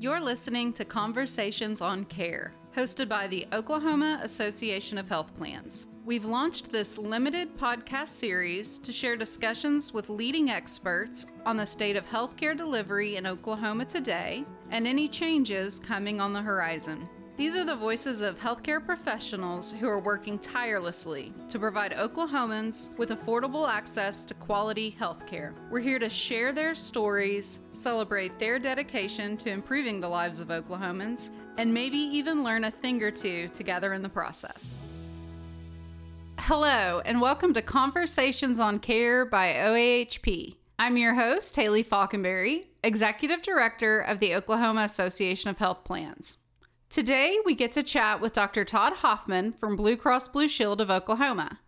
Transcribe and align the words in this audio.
You're 0.00 0.20
listening 0.20 0.72
to 0.74 0.84
Conversations 0.84 1.80
on 1.80 2.04
Care, 2.06 2.52
hosted 2.74 3.08
by 3.08 3.28
the 3.28 3.46
Oklahoma 3.52 4.18
Association 4.22 4.98
of 4.98 5.08
Health 5.08 5.32
Plans. 5.36 5.86
We've 6.04 6.24
launched 6.24 6.72
this 6.72 6.98
limited 6.98 7.56
podcast 7.56 8.08
series 8.08 8.80
to 8.80 8.90
share 8.90 9.16
discussions 9.16 9.94
with 9.94 10.10
leading 10.10 10.50
experts 10.50 11.26
on 11.46 11.56
the 11.56 11.64
state 11.64 11.94
of 11.94 12.06
healthcare 12.06 12.56
delivery 12.56 13.16
in 13.16 13.26
Oklahoma 13.26 13.84
today 13.84 14.44
and 14.70 14.84
any 14.84 15.06
changes 15.06 15.78
coming 15.78 16.20
on 16.20 16.32
the 16.32 16.42
horizon. 16.42 17.08
These 17.36 17.56
are 17.56 17.64
the 17.64 17.74
voices 17.74 18.22
of 18.22 18.38
healthcare 18.38 18.84
professionals 18.84 19.72
who 19.72 19.88
are 19.88 19.98
working 19.98 20.38
tirelessly 20.38 21.32
to 21.48 21.58
provide 21.58 21.90
Oklahomans 21.90 22.96
with 22.96 23.08
affordable 23.08 23.68
access 23.68 24.24
to 24.26 24.34
quality 24.34 24.96
healthcare. 25.00 25.52
We're 25.68 25.80
here 25.80 25.98
to 25.98 26.08
share 26.08 26.52
their 26.52 26.76
stories, 26.76 27.60
celebrate 27.72 28.38
their 28.38 28.60
dedication 28.60 29.36
to 29.38 29.50
improving 29.50 30.00
the 30.00 30.08
lives 30.08 30.38
of 30.38 30.46
Oklahomans, 30.46 31.32
and 31.58 31.74
maybe 31.74 31.98
even 31.98 32.44
learn 32.44 32.62
a 32.62 32.70
thing 32.70 33.02
or 33.02 33.10
two 33.10 33.48
together 33.48 33.94
in 33.94 34.02
the 34.02 34.08
process. 34.08 34.78
Hello, 36.38 37.02
and 37.04 37.20
welcome 37.20 37.52
to 37.54 37.62
Conversations 37.62 38.60
on 38.60 38.78
Care 38.78 39.24
by 39.24 39.54
OAHP. 39.54 40.54
I'm 40.78 40.96
your 40.96 41.14
host, 41.14 41.56
Haley 41.56 41.82
Falconberry, 41.82 42.68
Executive 42.84 43.42
Director 43.42 43.98
of 43.98 44.20
the 44.20 44.36
Oklahoma 44.36 44.82
Association 44.82 45.50
of 45.50 45.58
Health 45.58 45.82
Plans. 45.82 46.36
Today, 46.94 47.38
we 47.44 47.56
get 47.56 47.72
to 47.72 47.82
chat 47.82 48.20
with 48.20 48.32
Dr. 48.34 48.64
Todd 48.64 48.92
Hoffman 48.98 49.54
from 49.54 49.74
Blue 49.74 49.96
Cross 49.96 50.28
Blue 50.28 50.46
Shield 50.46 50.80
of 50.80 50.92
Oklahoma. 50.92 51.58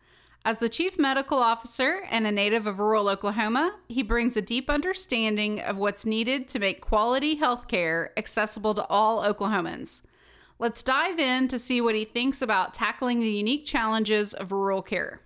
As 0.44 0.58
the 0.58 0.68
Chief 0.68 1.00
Medical 1.00 1.38
Officer 1.38 2.06
and 2.12 2.28
a 2.28 2.30
native 2.30 2.64
of 2.68 2.78
rural 2.78 3.08
Oklahoma, 3.08 3.74
he 3.88 4.04
brings 4.04 4.36
a 4.36 4.40
deep 4.40 4.70
understanding 4.70 5.60
of 5.60 5.76
what's 5.76 6.06
needed 6.06 6.46
to 6.46 6.60
make 6.60 6.80
quality 6.80 7.34
health 7.34 7.66
care 7.66 8.12
accessible 8.16 8.72
to 8.74 8.86
all 8.86 9.20
Oklahomans. 9.20 10.02
Let's 10.60 10.84
dive 10.84 11.18
in 11.18 11.48
to 11.48 11.58
see 11.58 11.80
what 11.80 11.96
he 11.96 12.04
thinks 12.04 12.40
about 12.40 12.72
tackling 12.72 13.18
the 13.18 13.28
unique 13.28 13.66
challenges 13.66 14.32
of 14.32 14.52
rural 14.52 14.80
care. 14.80 15.22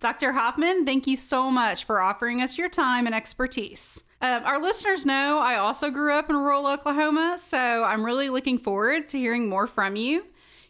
Dr. 0.00 0.32
Hoffman, 0.32 0.84
thank 0.84 1.08
you 1.08 1.16
so 1.16 1.50
much 1.50 1.84
for 1.84 2.00
offering 2.00 2.40
us 2.40 2.56
your 2.56 2.68
time 2.68 3.06
and 3.06 3.14
expertise. 3.14 4.04
Um, 4.20 4.44
our 4.44 4.60
listeners 4.60 5.04
know 5.04 5.38
I 5.38 5.56
also 5.56 5.90
grew 5.90 6.12
up 6.12 6.30
in 6.30 6.36
rural 6.36 6.66
Oklahoma, 6.66 7.36
so 7.38 7.82
I'm 7.84 8.04
really 8.04 8.28
looking 8.28 8.58
forward 8.58 9.08
to 9.08 9.18
hearing 9.18 9.48
more 9.48 9.66
from 9.66 9.96
you. 9.96 10.26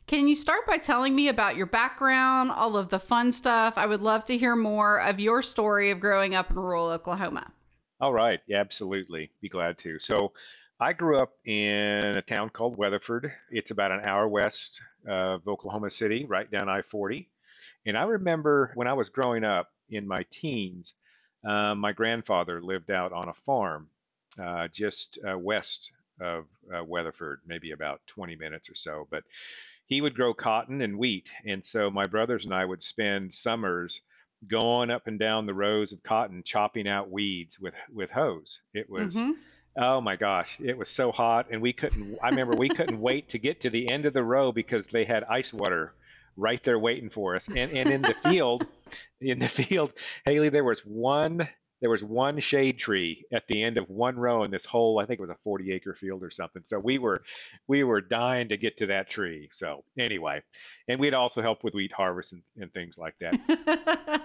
Can 0.07 0.29
you 0.29 0.35
start 0.35 0.67
by 0.67 0.79
telling 0.79 1.15
me 1.15 1.29
about 1.29 1.57
your 1.57 1.67
background, 1.67 2.51
all 2.51 2.79
of 2.79 2.89
the 2.89 2.99
fun 2.99 3.31
stuff? 3.31 3.77
I 3.77 3.85
would 3.85 4.01
love 4.01 4.25
to 4.27 4.39
hear 4.39 4.57
more 4.57 4.99
of 5.01 5.21
your 5.21 5.43
story 5.43 5.91
of 5.91 6.01
growing 6.01 6.35
up 6.35 6.51
in 6.51 6.57
rural 6.57 6.89
Oklahoma. 6.89 7.53
All 8.01 8.15
right. 8.15 8.41
Yeah, 8.47 8.61
absolutely. 8.61 9.31
Be 9.43 9.51
glad 9.51 9.77
to. 9.79 9.99
So, 9.99 10.33
I 10.81 10.93
grew 10.93 11.19
up 11.19 11.33
in 11.45 12.17
a 12.17 12.23
town 12.23 12.51
called 12.51 12.79
Weatherford. 12.79 13.33
It's 13.51 13.73
about 13.73 13.91
an 13.91 14.01
hour 14.05 14.29
west 14.29 14.81
of 15.09 15.47
Oklahoma 15.49 15.91
City, 15.91 16.25
right 16.25 16.49
down 16.49 16.69
I 16.69 16.83
40. 16.83 17.29
And 17.89 17.97
I 17.97 18.03
remember 18.03 18.71
when 18.75 18.87
I 18.87 18.93
was 18.93 19.09
growing 19.09 19.45
up 19.45 19.71
in 19.89 20.07
my 20.07 20.23
teens, 20.31 20.95
uh, 21.43 21.75
my 21.75 21.93
grandfather 21.93 22.61
lived 22.61 22.91
out 22.91 23.15
on 23.15 23.31
a 23.31 23.35
farm 23.35 23.89
uh, 24.39 24.69
just 24.69 25.19
uh, 25.27 25.39
west 25.39 25.91
of 26.21 26.45
uh, 26.75 26.85
Weatherford, 26.85 27.41
maybe 27.47 27.71
about 27.71 28.03
20 28.07 28.37
minutes 28.37 28.69
or 28.69 28.75
so. 28.75 29.09
But 29.11 29.25
he 29.87 30.03
would 30.03 30.15
grow 30.15 30.35
cotton 30.35 30.83
and 30.83 30.99
wheat. 30.99 31.29
And 31.47 31.65
so 31.65 31.91
my 31.91 32.07
brothers 32.07 32.45
and 32.45 32.53
I 32.53 32.67
would 32.67 32.83
spend 32.83 33.35
summers 33.35 34.03
going 34.47 34.91
up 34.91 35.07
and 35.07 35.19
down 35.19 35.47
the 35.47 35.55
rows 35.55 35.93
of 35.93 36.03
cotton, 36.03 36.43
chopping 36.45 36.87
out 36.87 37.11
weeds 37.11 37.59
with, 37.59 37.75
with 37.91 38.11
hoes. 38.11 38.61
It 38.75 38.91
was. 38.91 39.17
Mm-hmm. 39.17 39.33
Oh 39.81 40.01
my 40.01 40.17
gosh, 40.17 40.59
it 40.61 40.77
was 40.77 40.89
so 40.89 41.13
hot, 41.13 41.47
and 41.53 41.63
we 41.63 41.73
couldn't. 41.73 42.19
I 42.21 42.31
remember 42.31 42.57
we 42.57 42.69
couldn't 42.69 43.01
wait 43.01 43.29
to 43.29 43.39
get 43.39 43.61
to 43.61 43.71
the 43.71 43.89
end 43.89 44.07
of 44.07 44.13
the 44.13 44.25
row 44.25 44.51
because 44.51 44.89
they 44.89 45.05
had 45.05 45.23
ice 45.25 45.53
water 45.53 45.93
right 46.39 46.63
there 46.63 46.79
waiting 46.79 47.11
for 47.11 47.37
us. 47.37 47.49
And 47.49 47.71
and 47.73 47.91
in 47.91 48.03
the 48.03 48.15
field, 48.25 48.67
in 49.21 49.39
the 49.39 49.49
field, 49.49 49.93
Haley, 50.25 50.49
there 50.49 50.65
was 50.65 50.81
one 50.81 51.49
there 51.81 51.91
was 51.91 52.03
one 52.03 52.41
shade 52.41 52.79
tree 52.79 53.25
at 53.33 53.45
the 53.49 53.63
end 53.63 53.77
of 53.77 53.89
one 53.89 54.17
row 54.17 54.45
in 54.45 54.51
this 54.51 54.65
whole 54.65 54.99
i 54.99 55.07
think 55.07 55.19
it 55.19 55.23
was 55.23 55.31
a 55.31 55.37
40 55.45 55.73
acre 55.73 55.95
field 55.95 56.23
or 56.23 56.31
something. 56.31 56.63
So 56.65 56.79
we 56.79 56.99
were 56.99 57.23
we 57.67 57.85
were 57.85 58.01
dying 58.01 58.49
to 58.49 58.57
get 58.57 58.79
to 58.79 58.87
that 58.87 59.09
tree. 59.11 59.49
So 59.53 59.85
anyway 59.99 60.43
and 60.89 60.99
we'd 60.99 61.15
also 61.15 61.43
help 61.43 61.65
with 61.65 61.75
wheat 61.75 61.93
harvest 61.93 62.33
and, 62.33 62.43
and 62.59 62.73
things 62.73 62.99
like 62.99 63.15
that. 63.21 64.25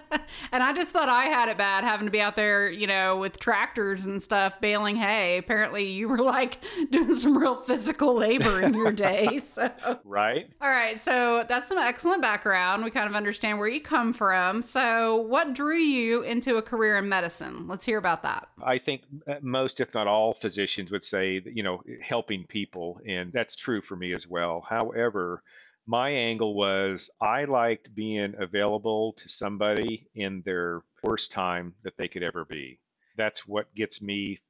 And 0.52 0.62
i 0.62 0.72
just 0.72 0.92
thought 0.92 1.08
i 1.08 1.26
had 1.26 1.48
it 1.48 1.58
bad 1.58 1.84
having 1.84 2.06
to 2.06 2.10
be 2.10 2.20
out 2.20 2.34
there 2.34 2.68
you 2.68 2.86
know 2.86 3.18
with 3.18 3.38
tractors 3.38 4.06
and 4.06 4.22
stuff 4.22 4.60
baling 4.60 4.96
hay. 4.96 5.38
Apparently 5.38 5.90
you 5.90 6.08
were 6.08 6.22
like 6.22 6.62
doing 6.90 7.14
some 7.14 7.36
real 7.36 7.56
physical 7.56 8.16
labor 8.16 8.62
in 8.62 8.74
your 8.74 8.92
day 9.06 9.38
so. 9.38 9.70
Right. 10.04 10.48
All 10.60 10.70
right 10.70 10.98
so 10.98 11.44
that's 11.48 11.68
some 11.68 11.78
excellent 11.78 12.22
background. 12.22 12.84
We 12.84 12.90
kind 12.90 13.08
of 13.08 13.14
understand 13.14 13.58
where 13.58 13.68
you 13.68 13.80
come 13.80 14.12
from. 14.12 14.62
So 14.62 15.16
what 15.16 15.54
drew 15.54 15.76
you 15.76 16.22
into 16.22 16.56
a 16.56 16.62
career 16.62 16.96
in 16.96 17.08
medicine 17.08 17.43
medicine. 17.44 17.68
Let's 17.68 17.84
hear 17.84 17.98
about 17.98 18.22
that. 18.22 18.48
I 18.64 18.78
think 18.78 19.02
uh, 19.28 19.34
most, 19.42 19.80
if 19.80 19.94
not 19.94 20.06
all, 20.06 20.34
physicians 20.34 20.90
would 20.90 21.04
say, 21.04 21.40
that, 21.40 21.56
you 21.56 21.62
know, 21.62 21.82
helping 22.02 22.44
people, 22.46 23.00
and 23.06 23.32
that's 23.32 23.56
true 23.56 23.80
for 23.80 23.96
me 23.96 24.14
as 24.14 24.26
well. 24.26 24.64
However, 24.68 25.42
my 25.86 26.10
angle 26.10 26.54
was 26.54 27.10
I 27.20 27.44
liked 27.44 27.94
being 27.94 28.34
available 28.38 29.14
to 29.18 29.28
somebody 29.28 30.08
in 30.14 30.42
their 30.44 30.82
worst 31.02 31.30
time 31.32 31.74
that 31.82 31.96
they 31.98 32.08
could 32.08 32.22
ever 32.22 32.44
be. 32.44 32.80
That's 33.16 33.46
what 33.46 33.74
gets 33.74 34.00
me 34.00 34.40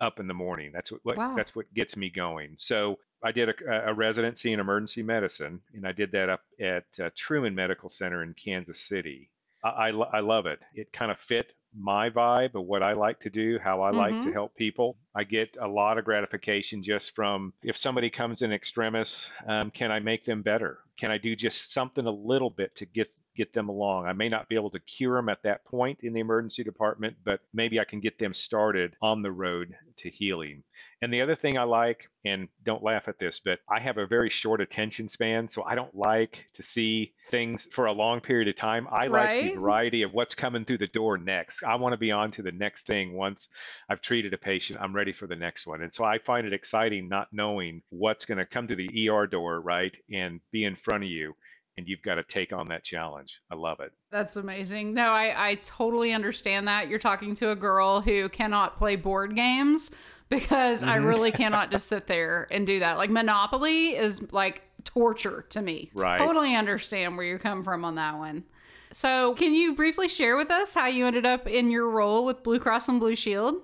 up 0.00 0.20
in 0.20 0.28
the 0.28 0.34
morning. 0.34 0.70
That's 0.72 0.90
what, 0.90 1.16
wow. 1.16 1.34
that's 1.36 1.54
what 1.54 1.72
gets 1.74 1.96
me 1.96 2.08
going. 2.08 2.54
So 2.56 2.98
I 3.22 3.32
did 3.32 3.48
a, 3.48 3.88
a, 3.90 3.94
residency 3.94 4.52
in 4.52 4.60
emergency 4.60 5.02
medicine, 5.02 5.60
and 5.74 5.86
I 5.86 5.92
did 5.92 6.12
that 6.12 6.28
up 6.28 6.40
at 6.60 6.84
uh, 7.02 7.10
Truman 7.16 7.54
Medical 7.54 7.88
Center 7.88 8.22
in 8.22 8.32
Kansas 8.34 8.80
City. 8.80 9.30
I, 9.64 9.68
I, 9.68 9.88
I 9.90 10.20
love 10.20 10.46
it. 10.46 10.60
It 10.72 10.92
kind 10.92 11.10
of 11.10 11.18
fit 11.18 11.52
my 11.74 12.10
vibe 12.10 12.54
of 12.54 12.64
what 12.64 12.82
I 12.82 12.92
like 12.92 13.20
to 13.20 13.30
do, 13.30 13.58
how 13.62 13.82
I 13.82 13.90
mm-hmm. 13.90 13.98
like 13.98 14.12
to 14.12 14.18
mm-hmm. 14.18 14.32
help 14.32 14.54
people. 14.54 14.96
I 15.14 15.24
get 15.24 15.56
a 15.60 15.68
lot 15.68 15.98
of 15.98 16.04
gratification 16.04 16.82
just 16.82 17.14
from 17.14 17.52
if 17.62 17.76
somebody 17.76 18.10
comes 18.10 18.42
in 18.42 18.52
extremis, 18.52 19.30
um, 19.46 19.70
can 19.70 19.90
I 19.90 20.00
make 20.00 20.24
them 20.24 20.42
better? 20.42 20.78
Can 20.96 21.10
I 21.10 21.18
do 21.18 21.36
just 21.36 21.72
something 21.72 22.06
a 22.06 22.10
little 22.10 22.50
bit 22.50 22.74
to 22.76 22.86
get 22.86 23.08
get 23.38 23.52
them 23.52 23.68
along. 23.68 24.06
I 24.06 24.12
may 24.12 24.28
not 24.28 24.48
be 24.48 24.56
able 24.56 24.70
to 24.70 24.80
cure 24.80 25.14
them 25.14 25.28
at 25.28 25.44
that 25.44 25.64
point 25.64 26.00
in 26.02 26.12
the 26.12 26.20
emergency 26.20 26.64
department, 26.64 27.16
but 27.24 27.40
maybe 27.54 27.78
I 27.78 27.84
can 27.84 28.00
get 28.00 28.18
them 28.18 28.34
started 28.34 28.96
on 29.00 29.22
the 29.22 29.30
road 29.30 29.74
to 29.98 30.10
healing. 30.10 30.64
And 31.00 31.12
the 31.12 31.22
other 31.22 31.36
thing 31.36 31.56
I 31.56 31.62
like, 31.62 32.10
and 32.24 32.48
don't 32.64 32.82
laugh 32.82 33.06
at 33.06 33.20
this, 33.20 33.38
but 33.38 33.60
I 33.70 33.78
have 33.78 33.96
a 33.96 34.06
very 34.08 34.28
short 34.28 34.60
attention 34.60 35.08
span, 35.08 35.48
so 35.48 35.62
I 35.62 35.76
don't 35.76 35.94
like 35.94 36.46
to 36.54 36.62
see 36.64 37.14
things 37.30 37.68
for 37.70 37.86
a 37.86 37.92
long 37.92 38.20
period 38.20 38.48
of 38.48 38.56
time. 38.56 38.88
I 38.90 39.06
right? 39.06 39.44
like 39.44 39.54
the 39.54 39.60
variety 39.60 40.02
of 40.02 40.12
what's 40.12 40.34
coming 40.34 40.64
through 40.64 40.78
the 40.78 40.88
door 40.88 41.16
next. 41.16 41.62
I 41.62 41.76
want 41.76 41.92
to 41.92 41.98
be 41.98 42.10
on 42.10 42.32
to 42.32 42.42
the 42.42 42.50
next 42.50 42.88
thing 42.88 43.14
once 43.14 43.48
I've 43.88 44.00
treated 44.00 44.34
a 44.34 44.38
patient. 44.38 44.80
I'm 44.82 44.94
ready 44.94 45.12
for 45.12 45.28
the 45.28 45.36
next 45.36 45.64
one. 45.64 45.82
And 45.82 45.94
so 45.94 46.04
I 46.04 46.18
find 46.18 46.44
it 46.44 46.52
exciting 46.52 47.08
not 47.08 47.28
knowing 47.32 47.82
what's 47.90 48.24
going 48.24 48.38
to 48.38 48.46
come 48.46 48.66
through 48.66 48.84
the 48.88 49.08
ER 49.08 49.28
door, 49.28 49.60
right, 49.60 49.94
and 50.12 50.40
be 50.50 50.64
in 50.64 50.74
front 50.74 51.04
of 51.04 51.10
you 51.10 51.34
and 51.78 51.86
you've 51.86 52.02
got 52.02 52.16
to 52.16 52.24
take 52.24 52.52
on 52.52 52.68
that 52.68 52.82
challenge. 52.82 53.40
I 53.52 53.54
love 53.54 53.78
it. 53.78 53.92
That's 54.10 54.34
amazing. 54.36 54.94
No, 54.94 55.10
I, 55.10 55.50
I 55.50 55.54
totally 55.54 56.12
understand 56.12 56.66
that. 56.66 56.88
You're 56.88 56.98
talking 56.98 57.36
to 57.36 57.52
a 57.52 57.56
girl 57.56 58.00
who 58.00 58.28
cannot 58.28 58.78
play 58.78 58.96
board 58.96 59.36
games 59.36 59.92
because 60.28 60.80
mm-hmm. 60.80 60.90
I 60.90 60.96
really 60.96 61.30
cannot 61.42 61.70
just 61.70 61.86
sit 61.86 62.08
there 62.08 62.48
and 62.50 62.66
do 62.66 62.80
that. 62.80 62.98
Like 62.98 63.10
Monopoly 63.10 63.94
is 63.96 64.32
like 64.32 64.62
torture 64.82 65.46
to 65.50 65.62
me. 65.62 65.90
Right. 65.94 66.18
Totally 66.18 66.56
understand 66.56 67.16
where 67.16 67.24
you 67.24 67.38
come 67.38 67.62
from 67.62 67.84
on 67.84 67.94
that 67.94 68.18
one. 68.18 68.42
So, 68.90 69.34
can 69.34 69.52
you 69.52 69.74
briefly 69.74 70.08
share 70.08 70.36
with 70.36 70.50
us 70.50 70.72
how 70.72 70.86
you 70.86 71.06
ended 71.06 71.26
up 71.26 71.46
in 71.46 71.70
your 71.70 71.90
role 71.90 72.24
with 72.24 72.42
Blue 72.42 72.58
Cross 72.58 72.88
and 72.88 72.98
Blue 72.98 73.14
Shield? 73.14 73.56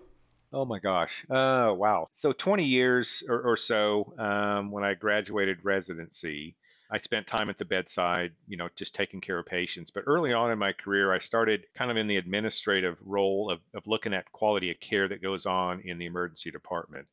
Oh 0.53 0.66
my 0.66 0.78
gosh. 0.78 1.24
Uh, 1.28 1.72
wow. 1.74 2.06
So 2.14 2.32
20 2.32 2.62
years 2.62 3.24
or, 3.28 3.41
or 3.41 3.56
so 3.56 4.15
um, 4.18 4.71
when 4.71 4.84
I 4.84 4.94
graduated 4.94 5.59
residency, 5.65 6.54
I 6.91 6.98
spent 6.98 7.27
time 7.27 7.48
at 7.48 7.59
the 7.59 7.65
bedside, 7.65 8.33
you 8.47 8.57
know, 8.57 8.69
just 8.77 8.95
taking 8.95 9.21
care 9.21 9.39
of 9.39 9.47
patients. 9.47 9.91
But 9.91 10.04
early 10.07 10.33
on 10.33 10.51
in 10.51 10.59
my 10.59 10.72
career, 10.72 11.13
I 11.13 11.19
started 11.19 11.66
kind 11.75 11.91
of 11.91 11.97
in 11.97 12.07
the 12.07 12.16
administrative 12.16 12.97
role 13.04 13.51
of, 13.51 13.60
of 13.75 13.86
looking 13.86 14.15
at 14.15 14.31
quality 14.33 14.71
of 14.71 14.81
care 14.81 15.09
that 15.09 15.22
goes 15.22 15.47
on 15.47 15.81
in 15.81 15.98
the 15.98 16.07
emergency 16.07 16.51
department. 16.51 17.07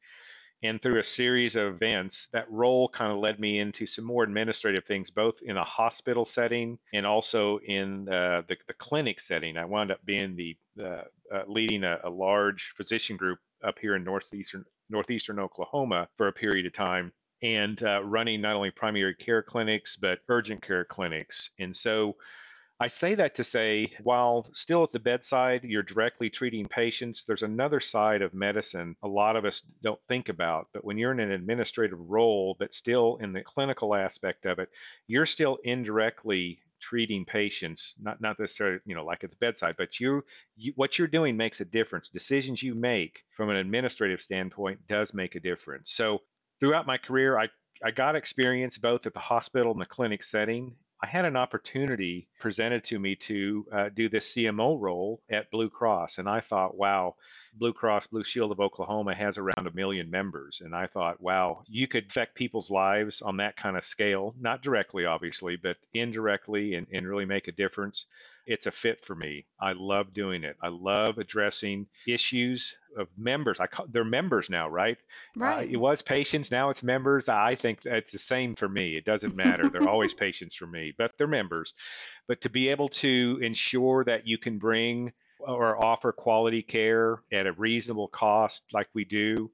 And 0.63 0.79
through 0.79 0.99
a 0.99 1.03
series 1.03 1.55
of 1.55 1.73
events, 1.73 2.27
that 2.33 2.51
role 2.51 2.87
kind 2.89 3.11
of 3.11 3.17
led 3.17 3.39
me 3.39 3.59
into 3.59 3.87
some 3.87 4.05
more 4.05 4.23
administrative 4.23 4.85
things, 4.85 5.09
both 5.09 5.35
in 5.41 5.57
a 5.57 5.63
hospital 5.63 6.23
setting 6.23 6.77
and 6.93 7.05
also 7.05 7.57
in 7.59 8.05
the, 8.05 8.45
the, 8.47 8.57
the 8.67 8.73
clinic 8.73 9.19
setting. 9.19 9.57
I 9.57 9.65
wound 9.65 9.91
up 9.91 10.05
being 10.05 10.35
the 10.35 10.55
uh, 10.79 11.03
uh, 11.33 11.43
leading 11.47 11.83
a, 11.83 11.99
a 12.03 12.09
large 12.09 12.73
physician 12.77 13.17
group 13.17 13.39
up 13.63 13.79
here 13.79 13.95
in 13.95 14.03
northeastern 14.03 14.65
northeastern 14.89 15.39
Oklahoma 15.39 16.09
for 16.17 16.27
a 16.27 16.33
period 16.33 16.65
of 16.65 16.73
time 16.73 17.11
and 17.41 17.81
uh, 17.83 18.03
running 18.03 18.41
not 18.41 18.55
only 18.55 18.71
primary 18.71 19.15
care 19.15 19.41
clinics 19.41 19.97
but 19.97 20.19
urgent 20.29 20.61
care 20.61 20.85
clinics. 20.85 21.51
And 21.59 21.75
so 21.75 22.15
I 22.81 22.87
say 22.87 23.13
that 23.13 23.35
to 23.35 23.43
say, 23.43 23.93
while 24.01 24.49
still 24.55 24.83
at 24.83 24.89
the 24.89 24.99
bedside, 24.99 25.63
you're 25.63 25.83
directly 25.83 26.31
treating 26.31 26.65
patients, 26.65 27.23
there's 27.23 27.43
another 27.43 27.79
side 27.79 28.23
of 28.23 28.33
medicine 28.33 28.95
a 29.03 29.07
lot 29.07 29.35
of 29.35 29.45
us 29.45 29.61
don't 29.83 29.99
think 30.07 30.29
about. 30.29 30.67
But 30.73 30.83
when 30.83 30.97
you're 30.97 31.11
in 31.11 31.19
an 31.19 31.31
administrative 31.31 31.99
role, 31.99 32.55
but 32.57 32.73
still 32.73 33.17
in 33.17 33.33
the 33.33 33.43
clinical 33.43 33.93
aspect 33.93 34.47
of 34.47 34.57
it, 34.57 34.69
you're 35.05 35.27
still 35.27 35.59
indirectly 35.63 36.59
treating 36.79 37.23
patients 37.23 37.93
not 38.01 38.19
not 38.19 38.39
necessarily 38.39 38.79
you 38.87 38.95
know 38.95 39.05
like 39.05 39.23
at 39.23 39.29
the 39.29 39.37
bedside 39.37 39.75
but 39.77 39.99
you, 39.99 40.23
you 40.57 40.73
what 40.75 40.97
you're 40.97 41.07
doing 41.07 41.37
makes 41.37 41.61
a 41.61 41.65
difference 41.65 42.09
decisions 42.09 42.63
you 42.63 42.73
make 42.73 43.23
from 43.37 43.51
an 43.51 43.55
administrative 43.55 44.19
standpoint 44.19 44.79
does 44.89 45.13
make 45.13 45.35
a 45.35 45.39
difference 45.39 45.93
so 45.93 46.19
throughout 46.61 46.87
my 46.87 46.97
career 46.97 47.37
i 47.37 47.47
I 47.83 47.89
got 47.89 48.15
experience 48.15 48.77
both 48.77 49.07
at 49.07 49.13
the 49.15 49.19
hospital 49.19 49.71
and 49.71 49.81
the 49.81 49.87
clinic 49.87 50.23
setting 50.23 50.75
I 51.03 51.07
had 51.07 51.25
an 51.25 51.35
opportunity 51.35 52.27
presented 52.39 52.83
to 52.85 52.99
me 52.99 53.15
to 53.15 53.65
uh, 53.73 53.89
do 53.89 54.07
this 54.07 54.35
CMO 54.35 54.79
role 54.79 55.23
at 55.31 55.49
Blue 55.49 55.69
Cross. 55.69 56.19
And 56.19 56.29
I 56.29 56.41
thought, 56.41 56.77
wow, 56.77 57.15
Blue 57.55 57.73
Cross 57.73 58.07
Blue 58.07 58.23
Shield 58.23 58.51
of 58.51 58.59
Oklahoma 58.59 59.15
has 59.15 59.39
around 59.39 59.65
a 59.65 59.73
million 59.73 60.11
members. 60.11 60.61
And 60.63 60.75
I 60.75 60.85
thought, 60.85 61.19
wow, 61.19 61.63
you 61.67 61.87
could 61.87 62.05
affect 62.05 62.35
people's 62.35 62.69
lives 62.69 63.23
on 63.23 63.37
that 63.37 63.57
kind 63.57 63.77
of 63.77 63.83
scale, 63.83 64.35
not 64.39 64.61
directly, 64.61 65.05
obviously, 65.05 65.55
but 65.55 65.77
indirectly 65.91 66.75
and, 66.75 66.85
and 66.93 67.07
really 67.07 67.25
make 67.25 67.47
a 67.47 67.51
difference 67.51 68.05
it's 68.45 68.65
a 68.65 68.71
fit 68.71 69.05
for 69.05 69.15
me. 69.15 69.45
I 69.59 69.73
love 69.73 70.13
doing 70.13 70.43
it. 70.43 70.57
I 70.61 70.69
love 70.69 71.17
addressing 71.17 71.87
issues 72.07 72.75
of 72.97 73.07
members. 73.17 73.59
I 73.59 73.67
call, 73.67 73.85
they're 73.89 74.03
members 74.03 74.49
now, 74.49 74.69
right? 74.69 74.97
Uh, 75.39 75.43
right. 75.43 75.67
Uh, 75.67 75.71
it 75.71 75.77
was 75.77 76.01
patients, 76.01 76.51
now 76.51 76.69
it's 76.69 76.83
members. 76.83 77.29
I 77.29 77.55
think 77.55 77.79
it's 77.85 78.11
the 78.11 78.19
same 78.19 78.55
for 78.55 78.67
me. 78.67 78.97
It 78.97 79.05
doesn't 79.05 79.35
matter. 79.35 79.69
they're 79.69 79.89
always 79.89 80.13
patients 80.13 80.55
for 80.55 80.67
me, 80.67 80.93
but 80.97 81.11
they're 81.17 81.27
members. 81.27 81.73
But 82.27 82.41
to 82.41 82.49
be 82.49 82.69
able 82.69 82.89
to 82.89 83.39
ensure 83.41 84.03
that 84.05 84.27
you 84.27 84.37
can 84.37 84.57
bring 84.57 85.13
or 85.39 85.83
offer 85.83 86.11
quality 86.11 86.61
care 86.61 87.21
at 87.31 87.47
a 87.47 87.53
reasonable 87.53 88.07
cost, 88.07 88.63
like 88.73 88.87
we 88.93 89.05
do, 89.05 89.51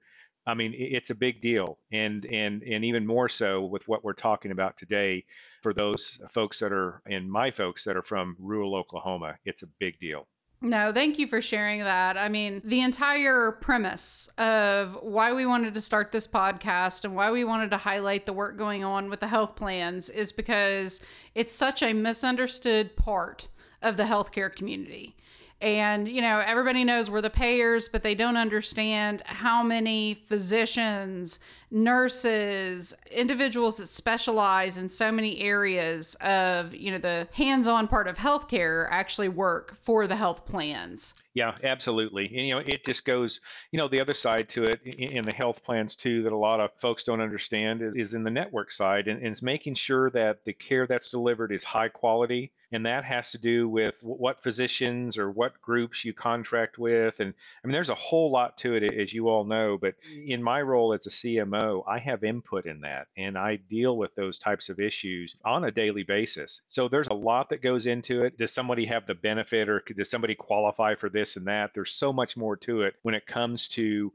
I 0.48 0.54
mean, 0.54 0.74
it's 0.78 1.10
a 1.10 1.16
big 1.16 1.42
deal, 1.42 1.78
and 1.92 2.26
and 2.26 2.64
and 2.64 2.86
even 2.86 3.06
more 3.06 3.28
so 3.28 3.66
with 3.66 3.86
what 3.86 4.06
we're 4.06 4.14
talking 4.14 4.52
about 4.52 4.78
today. 4.78 5.26
For 5.62 5.74
those 5.74 6.20
folks 6.32 6.60
that 6.60 6.72
are, 6.72 7.02
and 7.06 7.30
my 7.30 7.52
folks 7.52 7.84
that 7.86 7.98
are 7.98 8.04
from 8.04 8.36
rural 8.40 8.76
Oklahoma, 8.76 9.36
it's 9.46 9.64
a 9.64 9.68
big 9.80 10.00
deal. 10.00 10.28
No, 10.60 10.92
thank 10.92 11.20
you 11.20 11.28
for 11.28 11.40
sharing 11.40 11.84
that. 11.84 12.18
I 12.18 12.30
mean, 12.30 12.62
the 12.66 12.82
entire 12.82 13.52
premise 13.52 14.28
of 14.40 14.98
why 15.02 15.34
we 15.34 15.46
wanted 15.46 15.76
to 15.76 15.82
start 15.82 16.12
this 16.12 16.26
podcast 16.26 17.06
and 17.06 17.16
why 17.16 17.30
we 17.30 17.44
wanted 17.44 17.70
to 17.72 17.78
highlight 17.78 18.26
the 18.26 18.34
work 18.34 18.58
going 18.58 18.84
on 18.84 19.10
with 19.10 19.20
the 19.20 19.28
health 19.28 19.56
plans 19.56 20.10
is 20.10 20.32
because 20.32 21.00
it's 21.36 21.54
such 21.54 21.84
a 21.84 21.94
misunderstood 21.94 22.96
part 22.96 23.50
of 23.84 23.98
the 23.98 24.04
healthcare 24.04 24.54
community. 24.54 25.16
And, 25.62 26.08
you 26.08 26.22
know, 26.22 26.40
everybody 26.40 26.84
knows 26.84 27.10
we're 27.10 27.22
the 27.22 27.30
payers, 27.30 27.88
but 27.88 28.04
they 28.04 28.14
don't 28.14 28.38
understand 28.38 29.24
how 29.26 29.64
many 29.64 30.24
physicians, 30.28 31.40
nurses, 31.70 32.94
individuals 33.12 33.78
that 33.78 33.88
specialize 33.88 34.78
in 34.78 34.88
so 34.88 35.12
many 35.12 35.40
areas 35.40 36.16
of, 36.22 36.74
you 36.74 36.92
know, 36.92 36.98
the 36.98 37.28
hands 37.34 37.68
on 37.68 37.88
part 37.88 38.08
of 38.08 38.18
healthcare 38.18 38.88
actually 38.90 39.28
work 39.28 39.78
for 39.84 40.08
the 40.08 40.16
health 40.16 40.46
plans. 40.46 41.14
Yeah, 41.34 41.56
absolutely. 41.64 42.26
And, 42.28 42.48
you 42.48 42.56
know, 42.56 42.64
it 42.66 42.86
just 42.86 43.06
goes, 43.06 43.42
you 43.72 43.80
know, 43.80 43.88
the 43.88 44.02
other 44.02 44.14
side 44.14 44.50
to 44.50 44.64
it 44.64 44.82
in 44.84 45.24
the 45.24 45.34
health 45.34 45.64
plans 45.64 45.96
too 45.96 46.24
that 46.24 46.32
a 46.32 46.38
lot 46.38 46.60
of 46.60 46.72
folks 46.80 47.04
don't 47.04 47.22
understand 47.22 47.82
is, 47.82 47.96
is 47.96 48.14
in 48.14 48.24
the 48.24 48.32
network 48.32 48.72
side 48.72 49.08
and, 49.08 49.22
and 49.22 49.28
it's 49.28 49.42
making 49.42 49.76
sure 49.76 50.10
that 50.12 50.44
the 50.46 50.54
care 50.54 50.88
that's 50.88 51.12
delivered 51.12 51.52
is 51.52 51.64
high 51.64 51.90
quality 51.90 52.52
and 52.72 52.86
that 52.86 53.04
has 53.04 53.32
to 53.32 53.38
do 53.38 53.70
with 53.70 53.96
what 54.02 54.44
physicians 54.44 55.18
or 55.18 55.32
what 55.32 55.62
groups 55.62 56.04
you 56.04 56.14
contract 56.14 56.78
with 56.78 57.20
and 57.20 57.34
i 57.64 57.68
mean 57.68 57.74
there's 57.74 57.90
a 57.90 57.96
whole 57.96 58.32
lot 58.32 58.58
to 58.58 58.74
it 58.74 58.84
as 58.94 59.14
you 59.14 59.30
all 59.30 59.44
know 59.44 59.78
but 59.80 59.96
mm-hmm. 60.02 60.32
in 60.32 60.44
my 60.44 60.62
role 60.62 60.94
as 60.94 61.06
a 61.06 61.10
cmo 61.10 61.57
i 61.88 62.00
have 62.00 62.24
input 62.24 62.66
in 62.66 62.82
that 62.82 63.08
and 63.18 63.38
i 63.38 63.56
deal 63.70 63.98
with 63.98 64.14
those 64.16 64.40
types 64.40 64.70
of 64.70 64.80
issues 64.80 65.36
on 65.46 65.64
a 65.66 65.72
daily 65.72 66.04
basis. 66.04 66.62
So 66.68 66.88
there's 66.88 67.08
a 67.08 67.14
lot 67.14 67.50
that 67.50 67.62
goes 67.62 67.86
into 67.86 68.24
it. 68.24 68.38
Does 68.38 68.54
somebody 68.54 68.86
have 68.86 69.06
the 69.06 69.16
benefit 69.16 69.70
or 69.70 69.84
does 69.96 70.10
somebody 70.10 70.36
qualify 70.36 70.96
for 70.96 71.10
this 71.10 71.36
and 71.36 71.48
that? 71.48 71.72
There's 71.74 71.94
so 71.94 72.12
much 72.12 72.38
more 72.38 72.58
to 72.58 72.84
it 72.84 72.96
when 73.04 73.16
it 73.16 73.26
comes 73.26 73.68
to 73.70 74.12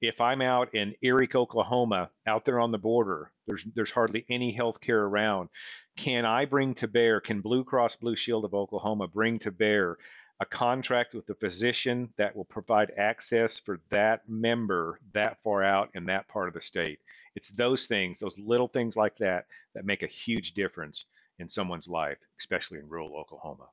if 0.00 0.20
I'm 0.20 0.42
out 0.42 0.74
in 0.74 0.94
Erie, 1.02 1.28
Oklahoma, 1.34 2.10
out 2.26 2.44
there 2.44 2.60
on 2.60 2.72
the 2.72 2.78
border, 2.78 3.32
there's 3.46 3.64
there's 3.74 3.90
hardly 3.90 4.26
any 4.28 4.52
health 4.52 4.80
care 4.80 5.02
around. 5.02 5.48
Can 5.96 6.24
I 6.24 6.44
bring 6.44 6.74
to 6.76 6.88
bear, 6.88 7.20
can 7.20 7.40
Blue 7.40 7.64
Cross 7.64 7.96
Blue 7.96 8.16
Shield 8.16 8.44
of 8.44 8.54
Oklahoma 8.54 9.08
bring 9.08 9.38
to 9.40 9.50
bear 9.50 9.96
a 10.40 10.46
contract 10.46 11.14
with 11.14 11.26
the 11.26 11.34
physician 11.34 12.12
that 12.16 12.34
will 12.34 12.44
provide 12.44 12.92
access 12.96 13.58
for 13.58 13.80
that 13.90 14.28
member 14.28 14.98
that 15.12 15.38
far 15.42 15.62
out 15.62 15.90
in 15.94 16.04
that 16.06 16.28
part 16.28 16.48
of 16.48 16.54
the 16.54 16.60
state? 16.60 16.98
It's 17.36 17.50
those 17.50 17.86
things, 17.86 18.20
those 18.20 18.38
little 18.38 18.68
things 18.68 18.96
like 18.96 19.16
that, 19.18 19.46
that 19.74 19.84
make 19.84 20.02
a 20.02 20.08
huge 20.08 20.52
difference 20.52 21.06
in 21.38 21.48
someone's 21.48 21.88
life, 21.88 22.18
especially 22.38 22.78
in 22.78 22.88
rural 22.88 23.16
Oklahoma. 23.16 23.66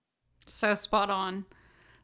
So 0.48 0.74
spot 0.74 1.10
on. 1.10 1.46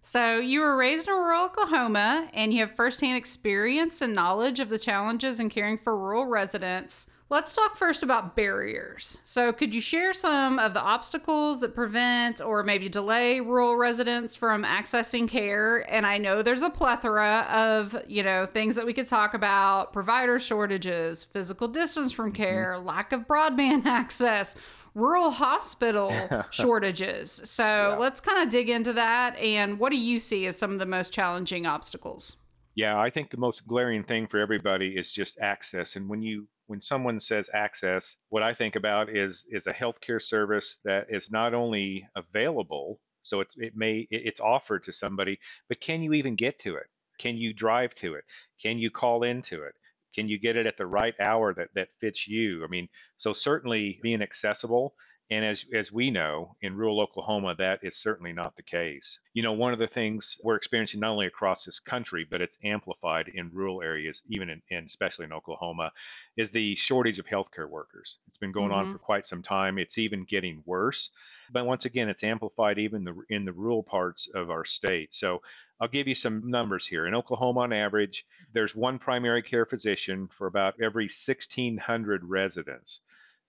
So, 0.09 0.37
you 0.37 0.61
were 0.61 0.77
raised 0.77 1.09
in 1.09 1.13
rural 1.13 1.43
Oklahoma 1.43 2.29
and 2.33 2.53
you 2.53 2.61
have 2.61 2.71
firsthand 2.71 3.17
experience 3.17 4.01
and 4.01 4.15
knowledge 4.15 4.61
of 4.61 4.69
the 4.69 4.79
challenges 4.79 5.41
in 5.41 5.49
caring 5.49 5.77
for 5.77 5.97
rural 5.97 6.25
residents. 6.25 7.07
Let's 7.29 7.51
talk 7.51 7.75
first 7.75 8.03
about 8.03 8.33
barriers. 8.33 9.19
So, 9.25 9.51
could 9.51 9.75
you 9.75 9.81
share 9.81 10.13
some 10.13 10.59
of 10.59 10.73
the 10.73 10.81
obstacles 10.81 11.59
that 11.59 11.75
prevent 11.75 12.39
or 12.39 12.63
maybe 12.63 12.87
delay 12.87 13.41
rural 13.41 13.75
residents 13.75 14.33
from 14.33 14.63
accessing 14.63 15.27
care? 15.27 15.79
And 15.93 16.05
I 16.05 16.19
know 16.19 16.41
there's 16.41 16.61
a 16.61 16.69
plethora 16.69 17.45
of, 17.51 18.01
you 18.07 18.23
know, 18.23 18.45
things 18.45 18.75
that 18.75 18.85
we 18.85 18.93
could 18.93 19.07
talk 19.07 19.33
about 19.33 19.91
provider 19.91 20.39
shortages, 20.39 21.25
physical 21.25 21.67
distance 21.67 22.13
from 22.13 22.27
mm-hmm. 22.27 22.43
care, 22.43 22.79
lack 22.79 23.11
of 23.11 23.27
broadband 23.27 23.85
access, 23.85 24.55
rural 24.97 25.31
hospital 25.31 26.13
shortages. 26.49 27.41
So, 27.45 27.63
yeah. 27.63 27.97
let's 27.97 28.19
kind 28.19 28.41
of 28.41 28.49
dig 28.49 28.69
into 28.69 28.93
that. 28.93 29.37
And 29.37 29.79
what 29.79 29.91
do 29.91 29.97
you 29.97 30.19
see 30.19 30.47
as 30.47 30.57
some 30.57 30.71
of 30.73 30.79
the 30.79 30.85
most 30.85 31.13
challenging 31.13 31.65
obstacles? 31.65 32.37
Yeah, 32.75 32.99
I 32.99 33.09
think 33.09 33.31
the 33.31 33.37
most 33.37 33.67
glaring 33.67 34.03
thing 34.03 34.27
for 34.27 34.39
everybody 34.39 34.89
is 34.97 35.11
just 35.11 35.39
access. 35.39 35.95
And 35.95 36.07
when 36.07 36.21
you 36.21 36.47
when 36.67 36.81
someone 36.81 37.19
says 37.19 37.49
access, 37.53 38.17
what 38.29 38.43
I 38.43 38.53
think 38.53 38.75
about 38.75 39.09
is 39.09 39.45
is 39.49 39.65
a 39.67 39.73
healthcare 39.73 40.21
service 40.21 40.77
that 40.83 41.07
is 41.09 41.31
not 41.31 41.53
only 41.53 42.07
available, 42.15 42.99
so 43.23 43.39
it's 43.39 43.55
it 43.57 43.75
may 43.75 44.07
it's 44.11 44.41
offered 44.41 44.83
to 44.83 44.93
somebody, 44.93 45.39
but 45.69 45.81
can 45.81 46.03
you 46.03 46.13
even 46.13 46.35
get 46.35 46.59
to 46.59 46.75
it? 46.75 46.85
Can 47.17 47.35
you 47.35 47.51
drive 47.51 47.95
to 47.95 48.13
it? 48.13 48.25
Can 48.61 48.77
you 48.77 48.91
call 48.91 49.23
into 49.23 49.63
it? 49.63 49.73
Can 50.13 50.27
you 50.27 50.39
get 50.39 50.55
it 50.55 50.65
at 50.65 50.77
the 50.77 50.85
right 50.85 51.15
hour 51.19 51.53
that 51.53 51.69
that 51.75 51.89
fits 51.99 52.27
you? 52.27 52.63
I 52.63 52.67
mean, 52.67 52.89
so 53.17 53.33
certainly 53.33 53.99
being 54.01 54.21
accessible 54.21 54.93
and 55.29 55.43
as, 55.43 55.65
as 55.73 55.91
we 55.91 56.09
know 56.09 56.55
in 56.61 56.77
rural 56.77 57.01
Oklahoma, 57.01 57.53
that 57.57 57.79
is 57.83 57.97
certainly 57.97 58.31
not 58.31 58.55
the 58.55 58.63
case. 58.63 59.19
You 59.33 59.43
know, 59.43 59.51
one 59.51 59.73
of 59.73 59.79
the 59.79 59.87
things 59.87 60.37
we're 60.41 60.55
experiencing 60.55 61.01
not 61.01 61.11
only 61.11 61.27
across 61.27 61.65
this 61.65 61.81
country, 61.81 62.25
but 62.29 62.41
it's 62.41 62.57
amplified 62.63 63.29
in 63.33 63.51
rural 63.51 63.81
areas, 63.81 64.23
even 64.29 64.49
in, 64.49 64.61
and 64.71 64.87
especially 64.87 65.25
in 65.25 65.33
Oklahoma, 65.33 65.91
is 66.37 66.51
the 66.51 66.75
shortage 66.75 67.19
of 67.19 67.25
healthcare 67.25 67.69
workers. 67.69 68.19
It's 68.29 68.37
been 68.37 68.53
going 68.53 68.69
mm-hmm. 68.69 68.87
on 68.87 68.93
for 68.93 68.99
quite 68.99 69.25
some 69.25 69.41
time. 69.41 69.77
It's 69.77 69.97
even 69.97 70.23
getting 70.23 70.63
worse. 70.65 71.09
But 71.51 71.65
once 71.65 71.83
again, 71.83 72.07
it's 72.07 72.23
amplified 72.23 72.79
even 72.79 73.03
the, 73.03 73.15
in 73.29 73.43
the 73.43 73.53
rural 73.53 73.83
parts 73.83 74.29
of 74.33 74.49
our 74.49 74.63
state. 74.63 75.13
So 75.13 75.41
I'll 75.79 75.87
give 75.87 76.07
you 76.07 76.15
some 76.15 76.49
numbers 76.49 76.87
here. 76.87 77.07
In 77.07 77.13
Oklahoma, 77.13 77.61
on 77.61 77.73
average, 77.73 78.25
there's 78.53 78.75
one 78.75 78.97
primary 78.99 79.43
care 79.43 79.65
physician 79.65 80.27
for 80.37 80.47
about 80.47 80.75
every 80.81 81.05
1,600 81.05 82.23
residents 82.23 83.01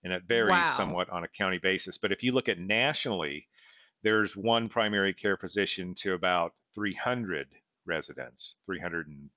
and 0.03 0.13
it 0.13 0.23
varies 0.27 0.49
wow. 0.49 0.73
somewhat 0.75 1.09
on 1.09 1.23
a 1.23 1.27
county 1.27 1.59
basis. 1.61 1.97
But 1.97 2.11
if 2.11 2.23
you 2.23 2.31
look 2.31 2.49
at 2.49 2.59
nationally, 2.59 3.47
there's 4.03 4.35
one 4.35 4.69
primary 4.69 5.13
care 5.13 5.37
physician 5.37 5.93
to 5.95 6.13
about 6.13 6.53
300 6.75 7.47
residents, 7.85 8.55
300 8.65 9.07
and, 9.07 9.29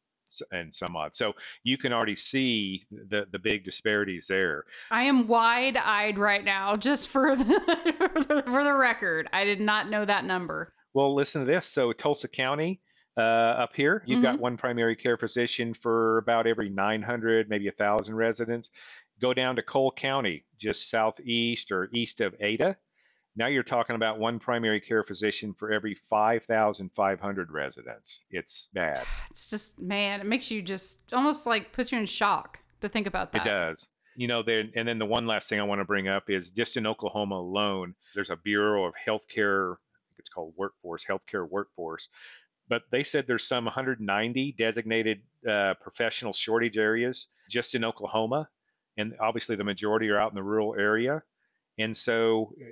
and 0.53 0.75
some 0.75 0.97
odd. 0.97 1.17
So 1.17 1.33
you 1.65 1.77
can 1.77 1.93
already 1.93 2.17
see 2.17 2.85
the 2.91 3.27
the 3.31 3.39
big 3.39 3.65
disparities 3.65 4.27
there. 4.29 4.65
I 4.91 5.03
am 5.03 5.27
wide 5.27 5.77
eyed 5.77 6.19
right 6.19 6.45
now, 6.45 6.77
just 6.77 7.09
for 7.11 7.35
the 7.35 8.43
for 8.47 8.65
the 8.65 8.75
record. 8.75 9.29
I 9.33 9.45
did 9.45 9.61
not 9.61 9.91
know 9.91 10.05
that 10.05 10.25
number. 10.25 10.73
Well, 10.95 11.15
listen 11.15 11.45
to 11.45 11.51
this. 11.51 11.67
So 11.67 11.93
Tulsa 11.93 12.29
County. 12.29 12.81
Uh, 13.15 13.21
up 13.21 13.77
here, 13.77 14.03
you've 14.07 14.21
mm-hmm. 14.21 14.25
got 14.25 14.41
one 14.41 14.57
primary 14.57 14.97
care 14.97 15.19
physician 15.19 15.75
for 15.75 16.17
about 16.17 16.47
every 16.47 16.71
900, 16.71 17.51
maybe 17.51 17.69
a 17.69 17.73
thousand 17.73 18.15
residents. 18.15 18.71
Go 19.21 19.35
down 19.35 19.55
to 19.57 19.63
Coal 19.63 19.93
County, 19.93 20.47
just 20.59 20.89
southeast 20.89 21.71
or 21.71 21.91
east 21.93 22.23
of 22.23 22.35
Ada. 22.41 22.75
Now 23.37 23.47
you're 23.47 23.63
talking 23.63 23.97
about 23.97 24.19
one 24.19 24.39
primary 24.39 24.81
care 24.81 25.05
physician 25.05 25.55
for 25.55 25.73
every 25.73 25.95
5,500 25.95 27.51
residents. 27.51 28.23
It's 28.31 28.69
bad. 28.75 29.03
It's 29.31 29.49
just, 29.49 29.79
man, 29.79 30.21
it 30.21 30.27
makes 30.27 30.51
you 30.51 30.61
just 30.61 31.01
almost 31.13 31.47
like 31.47 31.73
puts 31.73 31.93
you 31.93 31.99
in 31.99 32.07
shock 32.07 32.61
to 32.83 32.89
think 32.89 33.07
about 33.07 33.33
that. 33.33 33.47
It 33.47 33.49
does. 33.49 33.89
You 34.17 34.29
know, 34.29 34.43
there, 34.43 34.65
and 34.77 34.87
then 34.87 34.99
the 34.99 35.07
one 35.07 35.27
last 35.27 35.49
thing 35.49 35.61
I 35.61 35.63
want 35.63 35.81
to 35.81 35.87
bring 35.87 36.09
up 36.09 36.29
is 36.29 36.51
just 36.51 36.77
in 36.77 36.87
Oklahoma 36.87 37.37
alone, 37.37 37.95
there's 38.15 38.29
a 38.29 38.37
Bureau 38.37 38.85
of 38.85 38.93
Healthcare 39.07 39.77
it's 40.23 40.31
called 40.31 40.55
workforce, 40.57 41.05
healthcare 41.05 41.49
workforce. 41.49 42.09
But 42.69 42.83
they 42.91 43.05
said 43.05 43.27
there's 43.27 43.47
some 43.47 43.65
190 43.65 44.55
designated 44.57 45.21
uh, 45.49 45.75
professional 45.83 46.33
shortage 46.33 46.79
areas 46.79 47.27
just 47.51 47.75
in 47.75 47.85
Oklahoma, 47.85 48.49
and 48.97 49.15
obviously 49.21 49.57
the 49.57 49.65
majority 49.65 50.09
are 50.09 50.19
out 50.19 50.31
in 50.31 50.37
the 50.37 50.43
rural 50.43 50.75
area. 50.79 51.23
And 51.79 51.97
so, 51.97 52.55
eh, 52.61 52.65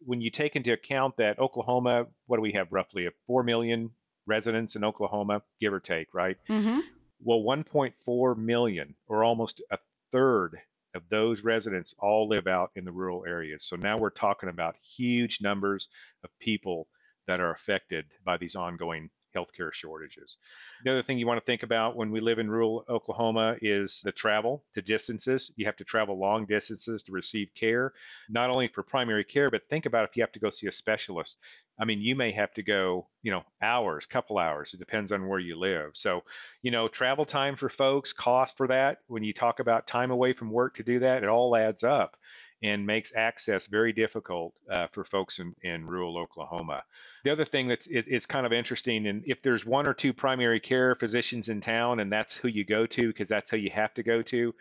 when 0.00 0.20
you 0.20 0.30
take 0.30 0.56
into 0.56 0.72
account 0.72 1.16
that 1.18 1.38
Oklahoma, 1.38 2.06
what 2.26 2.36
do 2.36 2.42
we 2.42 2.52
have 2.52 2.72
roughly 2.72 3.06
a 3.06 3.10
4 3.26 3.42
million 3.42 3.90
residents 4.26 4.76
in 4.76 4.84
Oklahoma, 4.84 5.42
give 5.60 5.72
or 5.72 5.80
take, 5.80 6.12
right? 6.12 6.36
Mm-hmm. 6.48 6.80
Well, 7.20 7.40
1.4 7.40 8.36
million, 8.36 8.94
or 9.06 9.24
almost 9.24 9.62
a 9.70 9.78
third 10.12 10.58
of 10.98 11.08
those 11.08 11.44
residents, 11.44 11.94
all 12.00 12.28
live 12.28 12.46
out 12.46 12.70
in 12.76 12.84
the 12.84 12.92
rural 12.92 13.24
areas. 13.26 13.64
So 13.64 13.76
now 13.76 13.96
we're 13.96 14.10
talking 14.10 14.48
about 14.48 14.76
huge 14.82 15.40
numbers 15.40 15.88
of 16.24 16.30
people 16.40 16.88
that 17.26 17.40
are 17.40 17.52
affected 17.52 18.04
by 18.24 18.36
these 18.36 18.56
ongoing 18.56 19.08
healthcare 19.34 19.72
shortages. 19.72 20.38
The 20.84 20.90
other 20.90 21.02
thing 21.02 21.18
you 21.18 21.26
want 21.26 21.40
to 21.40 21.44
think 21.44 21.62
about 21.62 21.96
when 21.96 22.10
we 22.10 22.20
live 22.20 22.38
in 22.38 22.50
rural 22.50 22.84
Oklahoma 22.88 23.56
is 23.60 24.00
the 24.04 24.12
travel 24.12 24.64
to 24.74 24.82
distances. 24.82 25.52
You 25.56 25.66
have 25.66 25.76
to 25.76 25.84
travel 25.84 26.18
long 26.18 26.46
distances 26.46 27.02
to 27.04 27.12
receive 27.12 27.54
care, 27.54 27.92
not 28.28 28.50
only 28.50 28.68
for 28.68 28.82
primary 28.82 29.24
care, 29.24 29.50
but 29.50 29.68
think 29.68 29.86
about 29.86 30.08
if 30.08 30.16
you 30.16 30.22
have 30.22 30.32
to 30.32 30.38
go 30.38 30.50
see 30.50 30.66
a 30.66 30.72
specialist. 30.72 31.36
I 31.80 31.84
mean, 31.84 32.00
you 32.00 32.16
may 32.16 32.32
have 32.32 32.52
to 32.54 32.62
go, 32.62 33.06
you 33.22 33.30
know, 33.30 33.44
hours, 33.62 34.04
couple 34.06 34.38
hours. 34.38 34.74
It 34.74 34.78
depends 34.78 35.12
on 35.12 35.28
where 35.28 35.38
you 35.38 35.56
live. 35.56 35.90
So, 35.94 36.22
you 36.62 36.72
know, 36.72 36.88
travel 36.88 37.24
time 37.24 37.56
for 37.56 37.68
folks, 37.68 38.12
cost 38.12 38.56
for 38.56 38.66
that. 38.66 38.98
When 39.06 39.22
you 39.22 39.32
talk 39.32 39.60
about 39.60 39.86
time 39.86 40.10
away 40.10 40.32
from 40.32 40.50
work 40.50 40.74
to 40.76 40.82
do 40.82 40.98
that, 41.00 41.22
it 41.22 41.28
all 41.28 41.54
adds 41.54 41.84
up 41.84 42.16
and 42.62 42.84
makes 42.84 43.14
access 43.14 43.66
very 43.66 43.92
difficult 43.92 44.52
uh, 44.70 44.88
for 44.88 45.04
folks 45.04 45.38
in, 45.38 45.54
in 45.62 45.86
rural 45.86 46.18
Oklahoma. 46.18 46.82
The 47.24 47.30
other 47.30 47.44
thing 47.44 47.68
that's 47.68 47.88
it's 47.90 48.26
kind 48.26 48.46
of 48.46 48.52
interesting, 48.52 49.06
and 49.06 49.24
if 49.26 49.42
there's 49.42 49.66
one 49.66 49.88
or 49.88 49.94
two 49.94 50.12
primary 50.12 50.60
care 50.60 50.94
physicians 50.94 51.48
in 51.48 51.60
town, 51.60 52.00
and 52.00 52.12
that's 52.12 52.36
who 52.36 52.48
you 52.48 52.64
go 52.64 52.86
to 52.86 53.08
because 53.08 53.28
that's 53.28 53.50
who 53.50 53.56
you 53.56 53.70
have 53.70 53.92
to 53.94 54.02
go 54.02 54.22
to, 54.22 54.54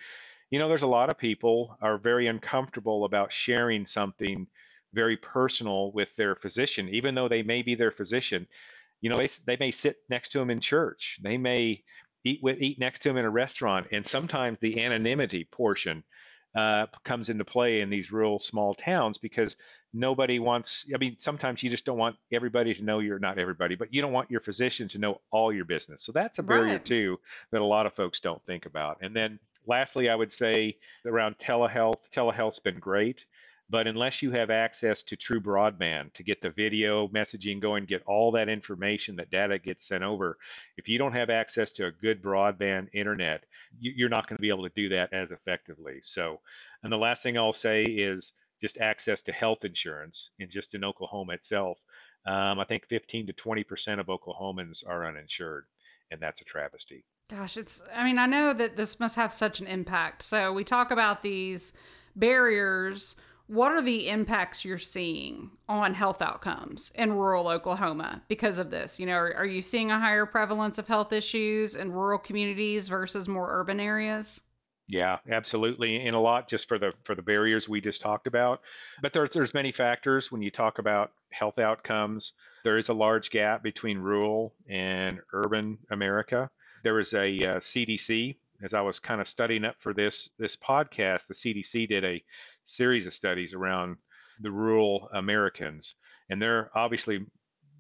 you 0.50 0.60
know, 0.60 0.68
there's 0.68 0.84
a 0.84 0.88
lot 0.88 1.10
of 1.10 1.18
people 1.18 1.78
are 1.82 1.98
very 1.98 2.28
uncomfortable 2.28 3.06
about 3.06 3.32
sharing 3.32 3.86
something 3.86 4.48
very 4.94 5.18
personal 5.18 5.92
with 5.92 6.16
their 6.16 6.36
physician, 6.36 6.90
even 6.90 7.16
though 7.16 7.28
they 7.28 7.44
may 7.44 7.62
be 7.62 7.76
their 7.76 7.92
physician. 7.92 8.48
You 9.02 9.10
know, 9.10 9.18
they, 9.18 9.30
they 9.46 9.58
may 9.60 9.72
sit 9.72 9.98
next 10.10 10.30
to 10.30 10.40
them 10.40 10.50
in 10.50 10.60
church. 10.60 11.20
They 11.22 11.38
may 11.38 11.84
eat 12.24 12.40
with 12.42 12.62
eat 12.62 12.80
next 12.80 13.02
to 13.02 13.10
them 13.10 13.18
in 13.18 13.26
a 13.26 13.30
restaurant, 13.30 13.88
and 13.92 14.06
sometimes 14.06 14.58
the 14.60 14.84
anonymity 14.84 15.44
portion 15.44 16.04
uh, 16.56 16.88
comes 17.04 17.30
into 17.30 17.46
play 17.46 17.82
in 17.82 17.90
these 17.90 18.12
rural 18.12 18.40
small 18.40 18.74
towns 18.74 19.18
because 19.18 19.56
nobody 19.94 20.40
wants 20.40 20.86
i 20.94 20.98
mean 20.98 21.16
sometimes 21.20 21.64
you 21.64 21.70
just 21.70 21.86
don't 21.86 21.98
want 21.98 22.16
everybody 22.32 22.74
to 22.74 22.84
know 22.84 23.00
you're 23.00 23.20
not 23.20 23.40
everybody 23.40 23.76
but 23.76 23.94
you 23.94 24.02
don't 24.02 24.12
want 24.14 24.30
your 24.30 24.42
physician 24.42 24.88
to 24.88 24.98
know 24.98 25.22
all 25.32 25.52
your 25.54 25.66
business. 25.66 26.04
So 26.04 26.12
that's 26.12 26.40
a 26.40 26.44
barrier 26.44 26.74
Right. 26.74 26.86
too 26.86 27.20
that 27.52 27.62
a 27.62 27.66
lot 27.66 27.86
of 27.86 27.94
folks 27.94 28.20
don't 28.20 28.44
think 28.46 28.66
about. 28.66 28.98
And 29.02 29.16
then 29.16 29.40
lastly 29.66 30.10
i 30.10 30.16
would 30.16 30.32
say 30.34 30.78
around 31.06 31.38
telehealth 31.38 32.10
telehealth's 32.12 32.60
been 32.60 32.80
great 32.80 33.26
but 33.70 33.86
unless 33.86 34.22
you 34.22 34.32
have 34.32 34.50
access 34.50 35.04
to 35.04 35.18
true 35.18 35.42
broadband 35.42 36.14
to 36.14 36.24
get 36.24 36.40
the 36.42 36.50
video 36.50 37.08
messaging 37.10 37.60
going 37.60 37.84
get 37.86 38.02
all 38.06 38.32
that 38.32 38.48
information 38.48 39.16
that 39.18 39.30
data 39.30 39.58
gets 39.60 39.86
sent 39.88 40.04
over 40.04 40.38
if 40.78 40.88
you 40.88 40.98
don't 40.98 41.12
have 41.14 41.30
access 41.30 41.72
to 41.74 41.86
a 41.86 41.92
good 41.92 42.22
broadband 42.22 42.88
internet 42.94 43.44
you- 43.80 43.94
you're 43.96 44.10
not 44.10 44.28
going 44.28 44.38
to 44.38 44.42
be 44.42 44.50
able 44.50 44.64
to 44.64 44.76
do 44.76 44.90
that 44.90 45.12
as 45.14 45.32
effectively. 45.32 46.00
So 46.04 46.40
and 46.84 46.92
the 46.92 46.98
last 46.98 47.24
thing 47.24 47.38
i'll 47.38 47.52
say 47.54 47.84
is 47.84 48.32
just 48.62 48.78
access 48.80 49.22
to 49.24 49.32
health 49.32 49.66
insurance 49.66 50.32
and 50.40 50.50
just 50.50 50.76
in 50.76 50.84
Oklahoma 50.84 51.34
itself. 51.34 51.78
Um, 52.26 52.60
I 52.60 52.66
think 52.66 52.88
15 52.88 53.28
to 53.28 53.34
20 53.34 53.64
percent 53.64 54.02
of 54.02 54.08
Oklahomans 54.08 54.86
are 54.88 55.08
uninsured, 55.08 55.66
and 56.12 56.22
that's 56.22 56.42
a 56.42 56.46
travesty. 56.46 57.06
Gosh, 57.30 57.58
it's, 57.58 57.82
I 57.94 58.06
mean, 58.06 58.18
I 58.18 58.26
know 58.26 58.54
that 58.54 58.78
this 58.78 59.00
must 59.00 59.18
have 59.18 59.34
such 59.34 59.60
an 59.60 59.68
impact. 59.68 60.24
So 60.24 60.54
we 60.54 60.64
talk 60.64 60.92
about 60.92 61.22
these 61.22 61.74
barriers. 62.16 63.18
What 63.48 63.72
are 63.72 63.82
the 63.82 64.10
impacts 64.10 64.64
you're 64.64 64.78
seeing 64.78 65.52
on 65.68 65.94
health 65.94 66.22
outcomes 66.22 66.92
in 66.96 67.14
rural 67.14 67.50
Oklahoma 67.50 68.24
because 68.28 68.58
of 68.58 68.72
this? 68.72 69.00
You 69.00 69.06
know, 69.06 69.14
are, 69.14 69.34
are 69.36 69.46
you 69.46 69.62
seeing 69.62 69.92
a 69.92 70.00
higher 70.00 70.26
prevalence 70.26 70.78
of 70.78 70.88
health 70.88 71.12
issues 71.12 71.76
in 71.76 71.92
rural 71.92 72.20
communities 72.20 72.88
versus 72.88 73.28
more 73.28 73.50
urban 73.52 73.80
areas? 73.80 74.42
Yeah, 74.90 75.18
absolutely, 75.30 76.08
and 76.08 76.16
a 76.16 76.20
lot 76.20 76.48
just 76.48 76.70
for 76.70 76.80
the 76.80 76.94
for 77.04 77.14
the 77.14 77.22
barriers 77.22 77.68
we 77.68 77.82
just 77.82 78.02
talked 78.02 78.26
about. 78.26 78.62
But 79.02 79.12
there's 79.12 79.32
there's 79.32 79.54
many 79.54 79.74
factors 79.74 80.32
when 80.32 80.42
you 80.42 80.50
talk 80.50 80.80
about 80.80 81.12
health 81.32 81.60
outcomes. 81.60 82.34
There 82.64 82.78
is 82.78 82.88
a 82.88 82.94
large 82.94 83.30
gap 83.30 83.64
between 83.64 83.98
rural 83.98 84.54
and 84.70 85.20
urban 85.34 85.78
America. 85.92 86.50
There 86.84 86.94
was 86.94 87.14
a 87.14 87.38
uh, 87.38 87.56
CDC 87.58 88.38
as 88.64 88.74
I 88.74 88.82
was 88.82 89.00
kind 89.00 89.20
of 89.20 89.28
studying 89.28 89.66
up 89.66 89.76
for 89.80 89.94
this 89.94 90.30
this 90.40 90.56
podcast. 90.56 91.28
The 91.28 91.36
CDC 91.36 91.90
did 91.90 92.06
a 92.06 92.24
series 92.64 93.06
of 93.06 93.14
studies 93.14 93.54
around 93.54 93.98
the 94.40 94.52
rural 94.52 95.10
Americans, 95.14 95.96
and 96.30 96.42
they're 96.42 96.72
obviously 96.76 97.26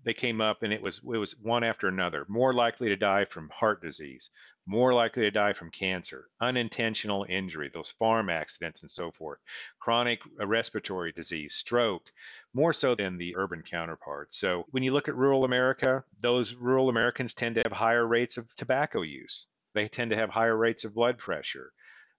they 0.07 0.13
came 0.13 0.39
up 0.39 0.63
and 0.63 0.71
it 0.71 0.81
was 0.81 0.99
it 0.99 1.17
was 1.17 1.37
one 1.41 1.65
after 1.65 1.89
another 1.89 2.25
more 2.29 2.53
likely 2.53 2.87
to 2.87 2.95
die 2.95 3.25
from 3.25 3.49
heart 3.49 3.81
disease 3.81 4.29
more 4.65 4.93
likely 4.93 5.23
to 5.23 5.31
die 5.31 5.51
from 5.51 5.69
cancer 5.69 6.29
unintentional 6.39 7.25
injury 7.27 7.69
those 7.73 7.91
farm 7.91 8.29
accidents 8.29 8.83
and 8.83 8.89
so 8.89 9.11
forth 9.11 9.37
chronic 9.81 10.21
uh, 10.39 10.47
respiratory 10.47 11.11
disease 11.11 11.55
stroke 11.55 12.09
more 12.53 12.71
so 12.71 12.95
than 12.95 13.17
the 13.17 13.35
urban 13.35 13.61
counterparts. 13.61 14.39
So 14.39 14.65
when 14.71 14.81
you 14.81 14.93
look 14.93 15.09
at 15.09 15.15
rural 15.15 15.43
america 15.43 16.05
those 16.21 16.55
rural 16.55 16.87
americans 16.87 17.33
tend 17.33 17.55
to 17.55 17.61
have 17.65 17.73
higher 17.73 18.07
rates 18.07 18.37
of 18.37 18.47
tobacco 18.55 19.01
use. 19.01 19.45
They 19.73 19.89
tend 19.89 20.11
to 20.11 20.17
have 20.17 20.29
higher 20.29 20.55
rates 20.55 20.85
of 20.85 20.95
blood 20.95 21.17
pressure 21.17 21.73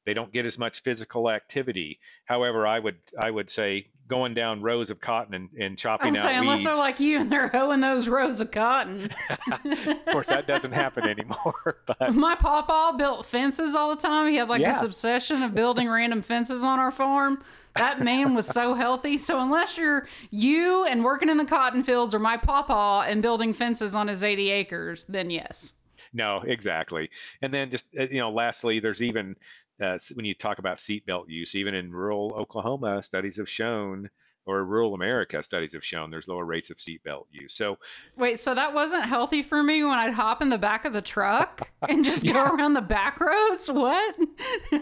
they 0.08 0.14
don't 0.14 0.32
get 0.32 0.46
as 0.46 0.58
much 0.58 0.80
physical 0.80 1.28
activity. 1.28 1.98
However, 2.24 2.66
I 2.66 2.78
would 2.78 2.96
I 3.20 3.30
would 3.30 3.50
say 3.50 3.88
going 4.08 4.32
down 4.32 4.62
rows 4.62 4.90
of 4.90 5.02
cotton 5.02 5.34
and, 5.34 5.50
and 5.60 5.76
chopping 5.76 6.16
out 6.16 6.22
saying, 6.22 6.38
unless 6.38 6.60
weeds. 6.60 6.64
they're 6.64 6.76
like 6.76 6.98
you 6.98 7.20
and 7.20 7.30
they're 7.30 7.48
hoeing 7.48 7.80
those 7.80 8.08
rows 8.08 8.40
of 8.40 8.50
cotton. 8.50 9.10
of 9.62 10.06
course, 10.10 10.28
that 10.28 10.46
doesn't 10.46 10.72
happen 10.72 11.06
anymore. 11.08 11.76
But 11.86 12.14
My 12.14 12.36
pawpaw 12.36 12.92
built 12.92 13.26
fences 13.26 13.74
all 13.74 13.90
the 13.90 14.00
time. 14.00 14.30
He 14.30 14.36
had 14.36 14.48
like 14.48 14.64
this 14.64 14.82
obsession 14.82 15.42
of 15.42 15.54
building 15.54 15.90
random 15.90 16.22
fences 16.22 16.64
on 16.64 16.78
our 16.78 16.90
farm. 16.90 17.42
That 17.76 18.00
man 18.02 18.34
was 18.34 18.46
so 18.46 18.72
healthy. 18.72 19.18
So 19.18 19.42
unless 19.42 19.76
you're 19.76 20.08
you 20.30 20.86
and 20.86 21.04
working 21.04 21.28
in 21.28 21.36
the 21.36 21.44
cotton 21.44 21.82
fields 21.82 22.14
or 22.14 22.18
my 22.18 22.38
pawpaw 22.38 23.02
and 23.02 23.20
building 23.20 23.52
fences 23.52 23.94
on 23.94 24.08
his 24.08 24.24
80 24.24 24.50
acres, 24.52 25.04
then 25.04 25.28
yes. 25.28 25.74
no, 26.14 26.40
exactly. 26.46 27.10
And 27.42 27.52
then 27.52 27.70
just 27.70 27.86
uh, 27.98 28.04
you 28.04 28.20
know, 28.20 28.30
lastly, 28.30 28.80
there's 28.80 29.02
even 29.02 29.36
uh, 29.80 29.98
when 30.14 30.24
you 30.24 30.34
talk 30.34 30.58
about 30.58 30.76
seatbelt 30.78 31.24
use, 31.28 31.54
even 31.54 31.74
in 31.74 31.90
rural 31.92 32.32
Oklahoma, 32.36 33.02
studies 33.02 33.36
have 33.36 33.48
shown, 33.48 34.08
or 34.46 34.64
rural 34.64 34.94
America, 34.94 35.42
studies 35.42 35.74
have 35.74 35.84
shown 35.84 36.10
there's 36.10 36.26
lower 36.26 36.44
rates 36.44 36.70
of 36.70 36.78
seatbelt 36.78 37.24
use. 37.30 37.54
So 37.54 37.76
Wait, 38.16 38.40
so 38.40 38.54
that 38.54 38.72
wasn't 38.72 39.04
healthy 39.04 39.42
for 39.42 39.62
me 39.62 39.82
when 39.84 39.92
I'd 39.98 40.14
hop 40.14 40.40
in 40.40 40.48
the 40.48 40.56
back 40.58 40.84
of 40.86 40.92
the 40.94 41.02
truck 41.02 41.70
and 41.88 42.04
just 42.04 42.24
go 42.26 42.42
around 42.44 42.72
the 42.74 42.80
back 42.80 43.20
roads? 43.20 43.70
What? 43.70 44.14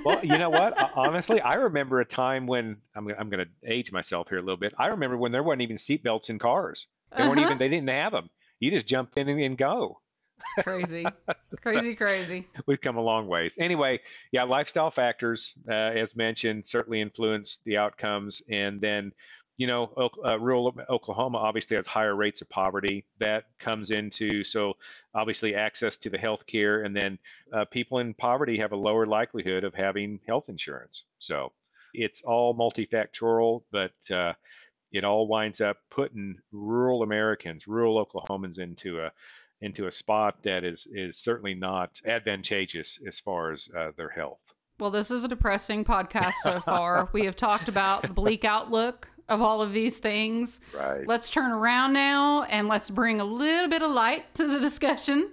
well, 0.05 0.25
you 0.25 0.38
know 0.38 0.50
what? 0.50 0.93
Honestly, 0.95 1.41
I 1.41 1.55
remember 1.55 2.00
a 2.00 2.05
time 2.05 2.47
when 2.47 2.76
I'm, 2.95 3.07
gonna- 3.07 3.19
I'm 3.19 3.29
going 3.29 3.45
to 3.45 3.71
age 3.73 3.91
myself 3.93 4.29
here 4.29 4.38
a 4.38 4.43
little 4.43 4.57
bit. 4.57 4.73
I 4.79 4.87
remember 4.88 5.17
when 5.17 5.33
there 5.33 5.43
weren't 5.43 5.62
even 5.62 5.76
seatbelts 5.76 6.31
in 6.31 6.38
cars. 6.38 6.87
They 7.17 7.23
weren't 7.26 7.38
Uh-huh. 7.38 7.47
even. 7.47 7.59
They 7.59 7.69
didn't 7.69 7.88
have 7.88 8.12
them. 8.12 8.31
You 8.61 8.71
just 8.71 8.87
jump 8.87 9.11
in 9.17 9.29
and, 9.29 9.41
and 9.41 9.59
go. 9.59 10.00
It's 10.38 10.64
crazy. 10.64 11.07
Crazy, 11.62 11.95
crazy. 11.95 12.47
We've 12.66 12.81
come 12.81 12.97
a 12.97 13.00
long 13.00 13.26
ways. 13.26 13.55
Anyway, 13.59 14.00
yeah, 14.31 14.45
lifestyle 14.45 14.90
factors, 14.90 15.57
uh, 15.69 15.73
as 15.73 16.14
mentioned, 16.14 16.66
certainly 16.66 17.00
influence 17.00 17.59
the 17.64 17.76
outcomes. 17.76 18.43
And 18.50 18.81
then, 18.81 19.12
you 19.57 19.66
know, 19.66 19.90
uh, 20.25 20.38
rural 20.38 20.76
Oklahoma 20.88 21.38
obviously 21.38 21.76
has 21.76 21.87
higher 21.87 22.14
rates 22.14 22.43
of 22.43 22.49
poverty. 22.50 23.05
That 23.19 23.45
comes 23.59 23.90
into 23.90 24.45
so 24.45 24.75
obviously 25.14 25.55
access 25.55 25.97
to 25.99 26.11
the 26.11 26.19
health 26.19 26.47
care, 26.47 26.85
and 26.85 26.95
then 26.95 27.19
uh, 27.52 27.64
people 27.64 27.99
in 27.99 28.14
poverty 28.14 28.59
have 28.59 28.73
a 28.73 28.76
lower 28.76 29.07
likelihood 29.07 29.64
of 29.64 29.75
having 29.75 30.21
health 30.26 30.49
insurance. 30.49 31.05
So 31.19 31.52
it's 31.95 32.23
all 32.23 32.55
multifactorial, 32.55 33.62
but 33.73 33.95
uh, 34.14 34.35
it 34.93 35.05
all 35.05 35.26
winds 35.26 35.61
up 35.61 35.78
putting 35.90 36.38
rural 36.52 37.02
Americans, 37.02 37.66
rural 37.66 38.05
Oklahomans 38.05 38.59
into 38.59 39.00
a 39.00 39.11
into 39.61 39.87
a 39.87 39.93
spot 39.93 40.37
that 40.43 40.65
is 40.65 40.87
is 40.93 41.19
certainly 41.19 41.55
not 41.55 42.01
advantageous 42.07 42.99
as 43.07 43.21
far 43.21 43.53
as 43.53 43.69
uh, 43.77 43.91
their 43.97 44.11
health. 44.11 44.41
Well, 44.79 44.91
this 44.91 45.11
is 45.11 45.25
a 45.25 45.29
depressing 45.29 45.85
podcast 45.85 46.35
so 46.43 46.61
far. 46.65 47.09
we 47.13 47.25
have 47.25 47.37
talked 47.37 47.69
about 47.69 48.03
the 48.03 48.09
bleak 48.09 48.45
outlook 48.45 49.09
of 49.29 49.41
all 49.41 49.63
of 49.63 49.73
these 49.73 49.99
things. 49.99 50.61
Right. 50.75 51.07
Let's 51.07 51.29
turn 51.31 51.51
around 51.51 51.95
now 51.95 52.43
and 52.45 52.69
let's 52.69 52.91
bring 52.91 53.21
a 53.21 53.25
little 53.25 53.69
bit 53.69 53.83
of 53.83 53.91
light 53.91 54.35
to 54.35 54.47
the 54.47 54.61
discussion. 54.61 55.33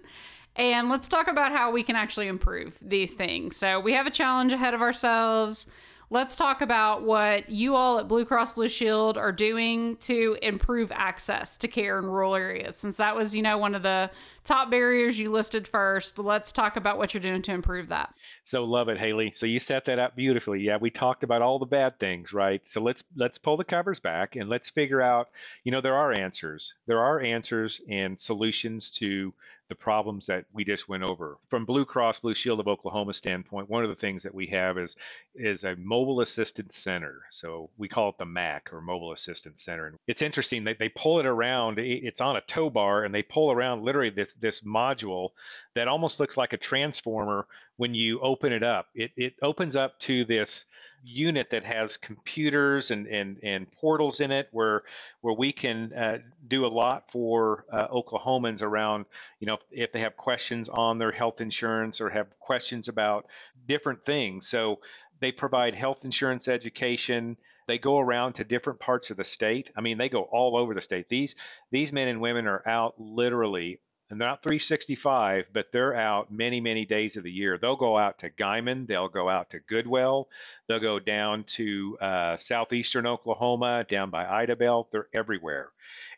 And 0.56 0.88
let's 0.89 1.08
talk 1.08 1.27
about 1.27 1.51
how 1.51 1.72
we 1.72 1.84
can 1.84 1.96
actually 1.96 2.27
improve 2.27 2.77
these 2.82 3.13
things. 3.13 3.58
So, 3.58 3.80
we 3.80 3.94
have 3.94 4.06
a 4.08 4.12
challenge 4.12 4.53
ahead 4.53 4.74
of 4.74 4.82
ourselves. 4.82 5.68
Let's 6.10 6.36
talk 6.36 6.62
about 6.62 7.03
what 7.03 7.50
you 7.50 7.75
all 7.75 8.00
at 8.00 8.07
Blue 8.07 8.25
Cross 8.25 8.53
Blue 8.53 8.69
Shield 8.69 9.17
are 9.17 9.31
doing 9.31 9.98
to 9.98 10.38
improve 10.41 10.91
access 10.91 11.57
to 11.57 11.67
care 11.67 11.98
in 11.98 12.05
rural 12.05 12.36
areas. 12.36 12.75
Since 12.75 12.98
that 12.98 13.15
was, 13.15 13.36
you 13.36 13.41
know, 13.41 13.57
one 13.57 13.75
of 13.75 13.83
the 13.83 14.12
top 14.43 14.69
barriers 14.69 15.17
you 15.17 15.31
listed 15.31 15.67
first, 15.67 16.19
let's 16.19 16.51
talk 16.51 16.75
about 16.75 16.98
what 16.98 17.13
you're 17.13 17.22
doing 17.22 17.41
to 17.43 17.53
improve 17.53 17.88
that. 17.89 18.13
So 18.45 18.63
love 18.63 18.89
it, 18.89 18.98
Haley. 18.98 19.31
So 19.36 19.45
you 19.45 19.60
set 19.60 19.86
that 19.86 20.00
up 20.00 20.15
beautifully. 20.15 20.62
Yeah, 20.62 20.77
we 20.77 20.89
talked 20.89 21.24
about 21.24 21.41
all 21.41 21.60
the 21.60 21.65
bad 21.65 22.00
things, 22.00 22.33
right? 22.33 22.62
So 22.65 22.81
let's 22.81 23.03
let's 23.15 23.38
pull 23.38 23.57
the 23.57 23.63
covers 23.63 24.00
back 24.00 24.36
and 24.36 24.50
let's 24.50 24.69
figure 24.69 25.01
out, 25.01 25.29
you 25.63 25.72
know, 25.72 25.81
there 25.81 25.95
are 25.95 26.13
answers. 26.13 26.74
There 26.86 27.00
are 27.00 27.22
answers 27.22 27.81
and 27.89 28.19
solutions 28.19 28.89
to 28.91 29.33
the 29.74 29.77
problems 29.84 30.27
that 30.27 30.46
we 30.53 30.63
just 30.63 30.88
went 30.88 31.01
over. 31.01 31.39
From 31.50 31.65
Blue 31.65 31.84
Cross 31.84 32.20
Blue 32.20 32.36
Shield 32.36 32.60
of 32.60 32.68
Oklahoma 32.68 33.12
standpoint, 33.15 33.72
one 33.72 33.84
of 33.84 33.89
the 33.89 33.96
things 33.96 34.22
that 34.22 34.36
we 34.36 34.46
have 34.48 34.77
is 34.77 34.96
is 35.34 35.63
a 35.63 35.75
mobile 35.77 36.22
assistance 36.22 36.77
center. 36.77 37.24
So 37.32 37.72
we 37.77 37.88
call 37.88 38.10
it 38.10 38.20
the 38.20 38.25
MAC 38.25 38.72
or 38.72 38.82
Mobile 38.82 39.13
Assistance 39.13 39.63
Center. 39.63 39.88
And 39.88 39.98
it's 40.06 40.22
interesting 40.22 40.63
that 40.65 40.77
they 40.77 40.89
pull 40.89 41.20
it 41.20 41.25
around. 41.25 41.80
It's 41.80 42.22
on 42.22 42.36
a 42.36 42.42
tow 42.42 42.70
bar, 42.70 43.03
and 43.03 43.15
they 43.15 43.24
pull 43.24 43.51
around 43.51 43.84
literally 43.84 44.12
this 44.12 44.34
this 44.34 44.62
module 44.62 45.30
that 45.74 45.88
almost 45.88 46.20
looks 46.20 46.38
like 46.38 46.53
a 46.53 46.58
transformer 46.58 47.48
when 47.77 47.96
you 47.96 48.20
open 48.20 48.53
it 48.53 48.62
up. 48.62 48.89
It 48.94 49.10
it 49.18 49.34
opens 49.42 49.75
up 49.75 50.00
to 50.01 50.24
this 50.25 50.65
unit 51.03 51.50
that 51.51 51.63
has 51.63 51.98
computers 51.98 52.91
and, 52.91 53.07
and, 53.07 53.38
and 53.43 53.72
portals 53.72 54.22
in 54.22 54.31
it 54.31 54.48
where 54.51 54.83
where 55.22 55.33
we 55.33 55.51
can 55.51 55.91
uh, 55.93 56.17
do 56.48 56.65
a 56.65 56.67
lot 56.67 57.12
for 57.12 57.65
uh, 57.72 57.88
Oklahomans 57.88 58.62
around 58.62 59.05
you 59.39 59.48
know 59.48 59.57
if 59.72 59.91
they 59.91 60.00
have 60.00 60.15
questions 60.15 60.69
on 60.69 60.98
their 60.98 61.12
health 61.12 61.41
insurance 61.41 62.00
or 62.00 62.10
have 62.10 62.27
questions 62.39 62.88
about 62.88 63.25
different 63.67 64.05
things. 64.05 64.48
So 64.48 64.79
they 65.19 65.31
provide 65.31 65.75
health 65.75 66.05
insurance 66.05 66.48
education. 66.48 67.38
They 67.67 67.77
go 67.77 68.00
around 68.00 68.33
to 68.33 68.43
different 68.43 68.79
parts 68.79 69.10
of 69.10 69.17
the 69.17 69.24
state. 69.24 69.72
I 69.75 69.81
mean 69.81 69.98
they 69.98 70.10
go 70.10 70.24
all 70.24 70.55
over 70.57 70.74
the 70.74 70.81
state. 70.81 71.10
These 71.10 71.36
these 71.72 71.91
men 71.91 72.07
and 72.07 72.22
women 72.22 72.48
are 72.48 72.67
out 72.67 73.00
literally 73.00 73.79
and 74.10 74.19
they're 74.19 74.27
not 74.27 74.43
365, 74.43 75.45
but 75.53 75.67
they're 75.72 75.95
out 75.95 76.31
many, 76.31 76.60
many 76.60 76.86
days 76.86 77.17
of 77.17 77.24
the 77.24 77.31
year. 77.31 77.57
They'll 77.57 77.75
go 77.75 77.98
out 77.98 78.19
to 78.19 78.29
Guymon, 78.29 78.88
they'll 78.88 79.10
go 79.10 79.29
out 79.29 79.50
to 79.51 79.60
Goodwell, 79.60 80.27
they'll 80.67 80.79
go 80.79 81.00
down 81.00 81.45
to 81.45 81.98
uh, 82.00 82.38
southeastern 82.38 83.07
Oklahoma, 83.07 83.86
down 83.89 84.10
by 84.10 84.25
Idabel. 84.25 84.88
They're 84.91 85.07
everywhere. 85.13 85.69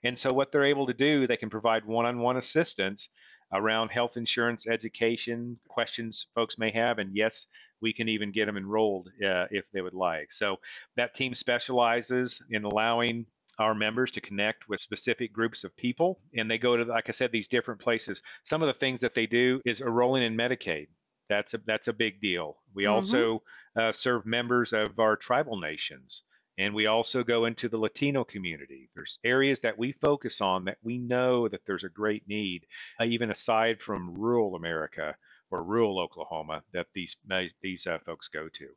And 0.03 0.17
so, 0.17 0.33
what 0.33 0.51
they're 0.51 0.65
able 0.65 0.87
to 0.87 0.93
do, 0.93 1.27
they 1.27 1.37
can 1.37 1.49
provide 1.49 1.85
one 1.85 2.05
on 2.05 2.19
one 2.19 2.37
assistance 2.37 3.09
around 3.53 3.89
health 3.89 4.17
insurance 4.17 4.67
education, 4.67 5.57
questions 5.67 6.27
folks 6.35 6.57
may 6.57 6.71
have. 6.71 6.99
And 6.99 7.15
yes, 7.15 7.45
we 7.81 7.93
can 7.93 8.09
even 8.09 8.31
get 8.31 8.47
them 8.47 8.57
enrolled 8.57 9.09
uh, 9.23 9.45
if 9.51 9.65
they 9.71 9.81
would 9.81 9.93
like. 9.93 10.33
So, 10.33 10.57
that 10.97 11.15
team 11.15 11.35
specializes 11.35 12.41
in 12.49 12.65
allowing 12.65 13.25
our 13.59 13.73
members 13.73 14.11
to 14.11 14.21
connect 14.21 14.67
with 14.67 14.81
specific 14.81 15.33
groups 15.33 15.63
of 15.63 15.75
people. 15.77 16.19
And 16.37 16.49
they 16.49 16.57
go 16.57 16.77
to, 16.77 16.83
like 16.83 17.09
I 17.09 17.11
said, 17.11 17.31
these 17.31 17.47
different 17.47 17.81
places. 17.81 18.21
Some 18.43 18.61
of 18.61 18.67
the 18.67 18.79
things 18.79 19.01
that 19.01 19.13
they 19.13 19.25
do 19.25 19.61
is 19.65 19.81
enrolling 19.81 20.23
in 20.23 20.37
Medicaid. 20.37 20.87
That's 21.29 21.53
a 21.53 21.57
that's 21.65 21.87
a 21.87 21.93
big 21.93 22.21
deal. 22.21 22.57
We 22.73 22.83
mm-hmm. 22.83 22.93
also 22.93 23.41
uh, 23.79 23.91
serve 23.91 24.25
members 24.25 24.73
of 24.73 24.99
our 24.99 25.15
tribal 25.15 25.59
nations, 25.59 26.23
and 26.57 26.73
we 26.73 26.85
also 26.85 27.23
go 27.23 27.45
into 27.45 27.67
the 27.67 27.79
Latino 27.79 28.23
community. 28.23 28.89
There's 28.93 29.17
areas 29.23 29.61
that 29.61 29.77
we 29.77 29.93
focus 29.93 30.39
on 30.39 30.65
that 30.65 30.77
we 30.83 30.99
know 30.99 31.47
that 31.47 31.61
there's 31.65 31.83
a 31.83 31.89
great 31.89 32.27
need, 32.27 32.67
uh, 33.01 33.05
even 33.05 33.31
aside 33.31 33.81
from 33.81 34.13
rural 34.13 34.55
America 34.55 35.15
or 35.51 35.63
rural 35.63 35.99
Oklahoma 35.99 36.63
that 36.73 36.87
these 36.93 37.17
these 37.61 37.87
uh, 37.87 37.97
folks 38.05 38.27
go 38.27 38.49
to. 38.49 38.67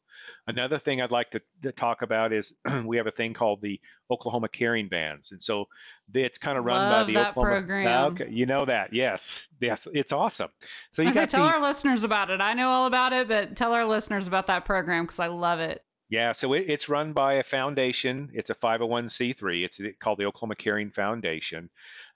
Another 0.46 0.78
thing 0.78 1.00
I'd 1.00 1.10
like 1.10 1.30
to, 1.30 1.40
to 1.62 1.72
talk 1.72 2.02
about 2.02 2.32
is 2.32 2.54
we 2.84 2.96
have 2.96 3.06
a 3.06 3.12
thing 3.12 3.34
called 3.34 3.62
the 3.62 3.80
Oklahoma 4.10 4.48
Caring 4.48 4.88
Vans, 4.88 5.32
and 5.32 5.42
so 5.42 5.66
it's 6.12 6.38
kind 6.38 6.58
of 6.58 6.64
run 6.64 6.76
Love 6.76 7.06
by 7.06 7.12
the 7.12 7.18
that 7.18 7.30
Oklahoma. 7.30 7.56
Program. 7.56 8.12
Okay, 8.12 8.28
you 8.30 8.46
know 8.46 8.64
that, 8.64 8.92
yes, 8.92 9.46
yes, 9.60 9.88
it's 9.92 10.12
awesome. 10.12 10.50
So 10.92 11.02
you 11.02 11.12
got 11.12 11.30
tell 11.30 11.46
these, 11.46 11.56
our 11.56 11.62
listeners 11.62 12.04
about 12.04 12.30
it. 12.30 12.40
I 12.40 12.54
know 12.54 12.70
all 12.70 12.86
about 12.86 13.12
it, 13.12 13.28
but 13.28 13.56
tell 13.56 13.72
our 13.72 13.84
listeners 13.84 14.26
about 14.26 14.46
that 14.48 14.64
program 14.64 15.04
because 15.04 15.20
I 15.20 15.28
love 15.28 15.60
it. 15.60 15.82
Yeah, 16.10 16.32
so 16.32 16.54
it, 16.54 16.64
it's 16.68 16.88
run 16.88 17.12
by 17.12 17.34
a 17.34 17.42
foundation. 17.42 18.30
It's 18.32 18.50
a 18.50 18.54
501c3. 18.54 19.64
It's 19.64 19.80
called 20.00 20.18
the 20.18 20.24
Oklahoma 20.24 20.56
Caring 20.56 20.90
Foundation. 20.90 21.68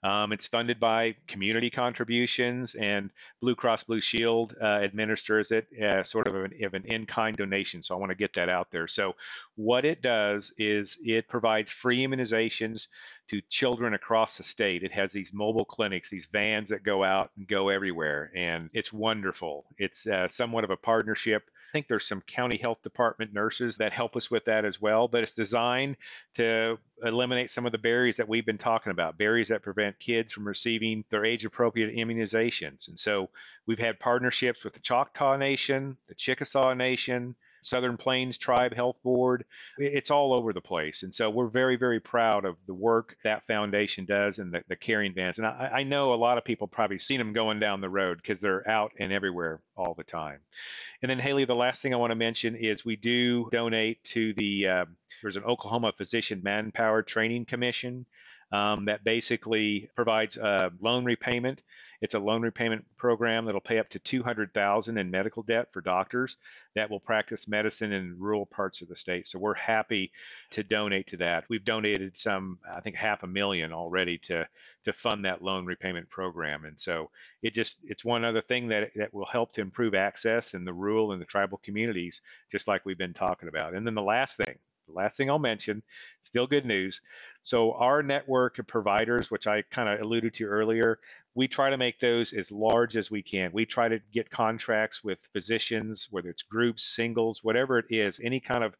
Um, 0.03 0.33
it's 0.33 0.47
funded 0.47 0.79
by 0.81 1.15
community 1.27 1.69
contributions, 1.69 2.75
and 2.75 3.09
Blue 3.41 3.55
Cross 3.55 3.85
Blue 3.85 4.01
Shield 4.01 4.53
uh, 4.61 4.65
administers 4.65 5.51
it 5.51 5.67
as 5.79 6.09
sort 6.09 6.27
of 6.27 6.35
an, 6.35 6.53
an 6.73 6.83
in 6.85 7.05
kind 7.05 7.35
donation. 7.37 7.81
So 7.81 7.95
I 7.95 7.99
want 7.99 8.09
to 8.09 8.15
get 8.15 8.33
that 8.33 8.49
out 8.49 8.69
there. 8.69 8.87
So, 8.87 9.15
what 9.55 9.85
it 9.85 10.01
does 10.01 10.51
is 10.57 10.97
it 11.03 11.29
provides 11.29 11.71
free 11.71 12.05
immunizations 12.05 12.87
to 13.29 13.41
children 13.49 13.93
across 13.93 14.37
the 14.37 14.43
state. 14.43 14.83
It 14.83 14.91
has 14.91 15.13
these 15.13 15.31
mobile 15.31 15.65
clinics, 15.65 16.09
these 16.09 16.27
vans 16.31 16.69
that 16.69 16.83
go 16.83 17.03
out 17.03 17.31
and 17.37 17.47
go 17.47 17.69
everywhere, 17.69 18.29
and 18.35 18.69
it's 18.73 18.91
wonderful. 18.91 19.65
It's 19.77 20.05
uh, 20.05 20.27
somewhat 20.29 20.65
of 20.65 20.69
a 20.69 20.77
partnership 20.77 21.49
think 21.73 21.87
there's 21.87 22.07
some 22.07 22.21
county 22.21 22.57
health 22.57 22.81
department 22.83 23.33
nurses 23.33 23.77
that 23.77 23.91
help 23.91 24.15
us 24.15 24.31
with 24.31 24.45
that 24.45 24.63
as 24.63 24.79
well. 24.79 25.09
But 25.09 25.23
it's 25.23 25.33
designed 25.33 25.97
to 26.35 26.77
eliminate 27.03 27.51
some 27.51 27.65
of 27.65 27.73
the 27.73 27.77
barriers 27.77 28.15
that 28.17 28.29
we've 28.29 28.45
been 28.45 28.57
talking 28.57 28.91
about, 28.91 29.17
barriers 29.17 29.49
that 29.49 29.63
prevent 29.63 29.99
kids 29.99 30.31
from 30.31 30.47
receiving 30.47 31.03
their 31.09 31.25
age 31.25 31.43
appropriate 31.43 31.95
immunizations. 31.95 32.87
And 32.87 32.97
so 32.97 33.29
we've 33.65 33.79
had 33.79 33.99
partnerships 33.99 34.63
with 34.63 34.73
the 34.73 34.79
Choctaw 34.79 35.35
Nation, 35.35 35.97
the 36.07 36.15
Chickasaw 36.15 36.73
Nation, 36.73 37.35
Southern 37.65 37.97
Plains 37.97 38.37
Tribe 38.37 38.73
Health 38.73 38.97
Board. 39.03 39.45
It's 39.77 40.11
all 40.11 40.33
over 40.33 40.53
the 40.53 40.61
place. 40.61 41.03
And 41.03 41.13
so 41.13 41.29
we're 41.29 41.47
very, 41.47 41.75
very 41.75 41.99
proud 41.99 42.45
of 42.45 42.57
the 42.67 42.73
work 42.73 43.17
that 43.23 43.45
foundation 43.47 44.05
does 44.05 44.39
and 44.39 44.53
the, 44.53 44.63
the 44.67 44.75
caring 44.75 45.13
vans. 45.13 45.37
And 45.37 45.47
I, 45.47 45.71
I 45.73 45.83
know 45.83 46.13
a 46.13 46.15
lot 46.15 46.37
of 46.37 46.45
people 46.45 46.67
probably 46.67 46.99
seen 46.99 47.17
them 47.17 47.33
going 47.33 47.59
down 47.59 47.81
the 47.81 47.89
road 47.89 48.17
because 48.17 48.41
they're 48.41 48.67
out 48.69 48.91
and 48.99 49.11
everywhere 49.11 49.61
all 49.75 49.93
the 49.95 50.03
time. 50.03 50.39
And 51.01 51.09
then, 51.09 51.19
Haley, 51.19 51.45
the 51.45 51.55
last 51.55 51.81
thing 51.81 51.93
I 51.93 51.97
want 51.97 52.11
to 52.11 52.15
mention 52.15 52.55
is 52.55 52.85
we 52.85 52.95
do 52.95 53.49
donate 53.51 54.03
to 54.05 54.33
the, 54.35 54.67
uh, 54.67 54.85
there's 55.21 55.37
an 55.37 55.43
Oklahoma 55.43 55.93
Physician 55.97 56.41
Manpower 56.43 57.03
Training 57.03 57.45
Commission 57.45 58.05
um, 58.51 58.85
that 58.85 59.03
basically 59.03 59.89
provides 59.95 60.37
a 60.37 60.71
loan 60.79 61.05
repayment 61.05 61.61
it's 62.03 62.15
a 62.15 62.19
loan 62.19 62.41
repayment 62.41 62.83
program 62.97 63.45
that'll 63.45 63.61
pay 63.61 63.79
up 63.79 63.87
to 63.87 63.97
200,000 63.97 64.97
in 64.97 65.09
medical 65.09 65.41
debt 65.41 65.69
for 65.71 65.79
doctors 65.79 66.35
that 66.75 66.89
will 66.89 66.99
practice 66.99 67.47
medicine 67.47 67.93
in 67.93 68.19
rural 68.19 68.45
parts 68.45 68.81
of 68.81 68.89
the 68.89 68.95
state. 68.97 69.25
So 69.25 69.39
we're 69.39 69.53
happy 69.53 70.11
to 70.51 70.63
donate 70.63 71.07
to 71.07 71.17
that. 71.17 71.45
We've 71.47 71.63
donated 71.63 72.17
some, 72.17 72.59
I 72.69 72.81
think, 72.81 72.97
half 72.97 73.23
a 73.23 73.27
million 73.27 73.71
already 73.71 74.17
to 74.17 74.45
to 74.83 74.91
fund 74.91 75.23
that 75.23 75.41
loan 75.41 75.65
repayment 75.65 76.09
program. 76.09 76.65
And 76.65 76.79
so 76.79 77.09
it 77.41 77.53
just 77.53 77.77
it's 77.85 78.03
one 78.03 78.25
other 78.25 78.41
thing 78.41 78.67
that 78.67 78.91
that 78.97 79.13
will 79.13 79.25
help 79.25 79.53
to 79.53 79.61
improve 79.61 79.95
access 79.95 80.55
in 80.55 80.65
the 80.65 80.73
rural 80.73 81.13
and 81.13 81.21
the 81.21 81.25
tribal 81.25 81.61
communities, 81.63 82.19
just 82.51 82.67
like 82.67 82.85
we've 82.85 82.97
been 82.97 83.13
talking 83.13 83.47
about. 83.47 83.75
And 83.75 83.87
then 83.87 83.95
the 83.95 84.01
last 84.01 84.35
thing, 84.35 84.57
last 84.87 85.17
thing 85.17 85.29
I'll 85.29 85.39
mention, 85.39 85.83
still 86.23 86.47
good 86.47 86.65
news. 86.65 87.01
So 87.43 87.73
our 87.73 88.01
network 88.03 88.59
of 88.59 88.67
providers, 88.67 89.29
which 89.29 89.47
I 89.47 89.63
kind 89.63 89.89
of 89.89 90.01
alluded 90.01 90.33
to 90.35 90.45
earlier, 90.45 90.99
we 91.35 91.47
try 91.47 91.69
to 91.69 91.77
make 91.77 91.99
those 91.99 92.33
as 92.33 92.51
large 92.51 92.95
as 92.95 93.09
we 93.09 93.21
can. 93.21 93.51
We 93.53 93.65
try 93.65 93.89
to 93.89 93.99
get 94.11 94.29
contracts 94.29 95.03
with 95.03 95.27
physicians, 95.33 96.07
whether 96.11 96.29
it's 96.29 96.43
groups, 96.43 96.83
singles, 96.83 97.43
whatever 97.43 97.79
it 97.79 97.85
is, 97.89 98.19
any 98.23 98.39
kind 98.39 98.63
of 98.63 98.75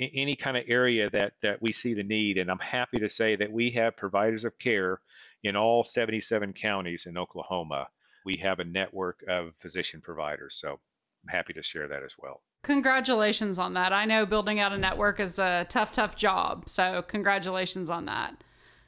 any 0.00 0.34
kind 0.34 0.56
of 0.56 0.64
area 0.66 1.08
that 1.10 1.34
that 1.42 1.60
we 1.60 1.72
see 1.72 1.94
the 1.94 2.02
need. 2.02 2.38
And 2.38 2.50
I'm 2.50 2.58
happy 2.58 2.98
to 2.98 3.10
say 3.10 3.36
that 3.36 3.52
we 3.52 3.70
have 3.72 3.96
providers 3.96 4.44
of 4.44 4.58
care 4.58 5.00
in 5.44 5.56
all 5.56 5.84
77 5.84 6.52
counties 6.54 7.06
in 7.06 7.18
Oklahoma. 7.18 7.88
We 8.24 8.36
have 8.38 8.60
a 8.60 8.64
network 8.64 9.22
of 9.28 9.52
physician 9.58 10.00
providers. 10.00 10.56
So 10.56 10.80
I'm 11.24 11.28
happy 11.28 11.52
to 11.54 11.62
share 11.62 11.88
that 11.88 12.02
as 12.04 12.14
well. 12.18 12.42
Congratulations 12.62 13.58
on 13.58 13.74
that. 13.74 13.92
I 13.92 14.04
know 14.04 14.24
building 14.24 14.60
out 14.60 14.72
a 14.72 14.78
network 14.78 15.18
is 15.18 15.38
a 15.38 15.66
tough, 15.68 15.90
tough 15.90 16.14
job. 16.14 16.68
So, 16.68 17.02
congratulations 17.02 17.90
on 17.90 18.04
that. 18.06 18.44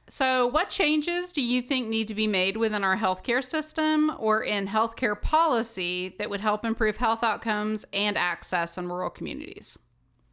So, 0.06 0.46
what 0.46 0.70
changes 0.70 1.32
do 1.32 1.42
you 1.42 1.60
think 1.60 1.88
need 1.88 2.06
to 2.08 2.14
be 2.14 2.28
made 2.28 2.56
within 2.56 2.84
our 2.84 2.96
healthcare 2.96 3.42
system 3.42 4.12
or 4.18 4.44
in 4.44 4.68
healthcare 4.68 5.20
policy 5.20 6.14
that 6.18 6.30
would 6.30 6.40
help 6.40 6.64
improve 6.64 6.98
health 6.98 7.24
outcomes 7.24 7.84
and 7.92 8.16
access 8.16 8.78
in 8.78 8.88
rural 8.88 9.10
communities? 9.10 9.76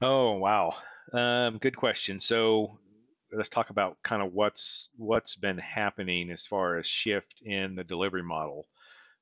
Oh, 0.03 0.33
wow. 0.33 0.75
Um, 1.13 1.57
good 1.57 1.75
question. 1.75 2.19
So, 2.19 2.77
let's 3.33 3.49
talk 3.49 3.71
about 3.71 3.97
kind 4.03 4.21
of 4.21 4.33
what's 4.33 4.91
what's 4.97 5.35
been 5.35 5.57
happening 5.57 6.29
as 6.29 6.45
far 6.45 6.77
as 6.77 6.85
shift 6.85 7.41
in 7.43 7.75
the 7.75 7.83
delivery 7.83 8.23
model 8.23 8.67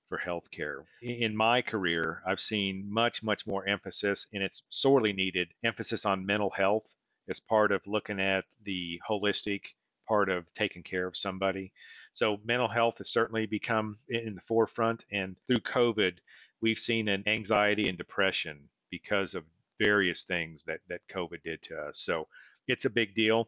for 0.10 0.18
healthcare. 0.18 0.84
In 1.02 1.36
my 1.36 1.62
career, 1.62 2.22
I've 2.28 2.40
seen 2.40 2.92
much, 2.92 3.24
much 3.24 3.48
more 3.48 3.68
emphasis, 3.68 4.28
and 4.34 4.44
it's 4.44 4.64
sorely 4.70 5.14
needed 5.14 5.50
emphasis 5.64 6.06
on 6.06 6.26
mental 6.26 6.50
health 6.50 6.94
as 7.30 7.40
part 7.40 7.72
of 7.72 7.86
looking 7.86 8.20
at 8.20 8.44
the 8.66 9.00
holistic 9.08 9.62
part 10.08 10.30
of 10.30 10.52
taking 10.56 10.82
care 10.82 11.06
of 11.08 11.16
somebody. 11.16 11.72
So 12.14 12.40
mental 12.44 12.68
health 12.68 12.98
has 12.98 13.12
certainly 13.12 13.46
become 13.46 14.00
in 14.10 14.34
the 14.34 14.42
forefront. 14.42 15.06
And 15.12 15.36
through 15.48 15.60
COVID, 15.60 16.14
we've 16.62 16.80
seen 16.80 17.08
an 17.08 17.24
anxiety 17.28 17.88
and 17.88 17.98
depression 17.98 18.68
because 18.90 19.36
of 19.36 19.46
various 19.80 20.24
things 20.24 20.64
that 20.66 20.80
that 20.90 21.02
COVID 21.08 21.44
did 21.44 21.62
to 21.64 21.78
us. 21.78 22.00
So 22.00 22.28
it's 22.68 22.86
a 22.86 22.90
big 22.90 23.16
deal. 23.16 23.48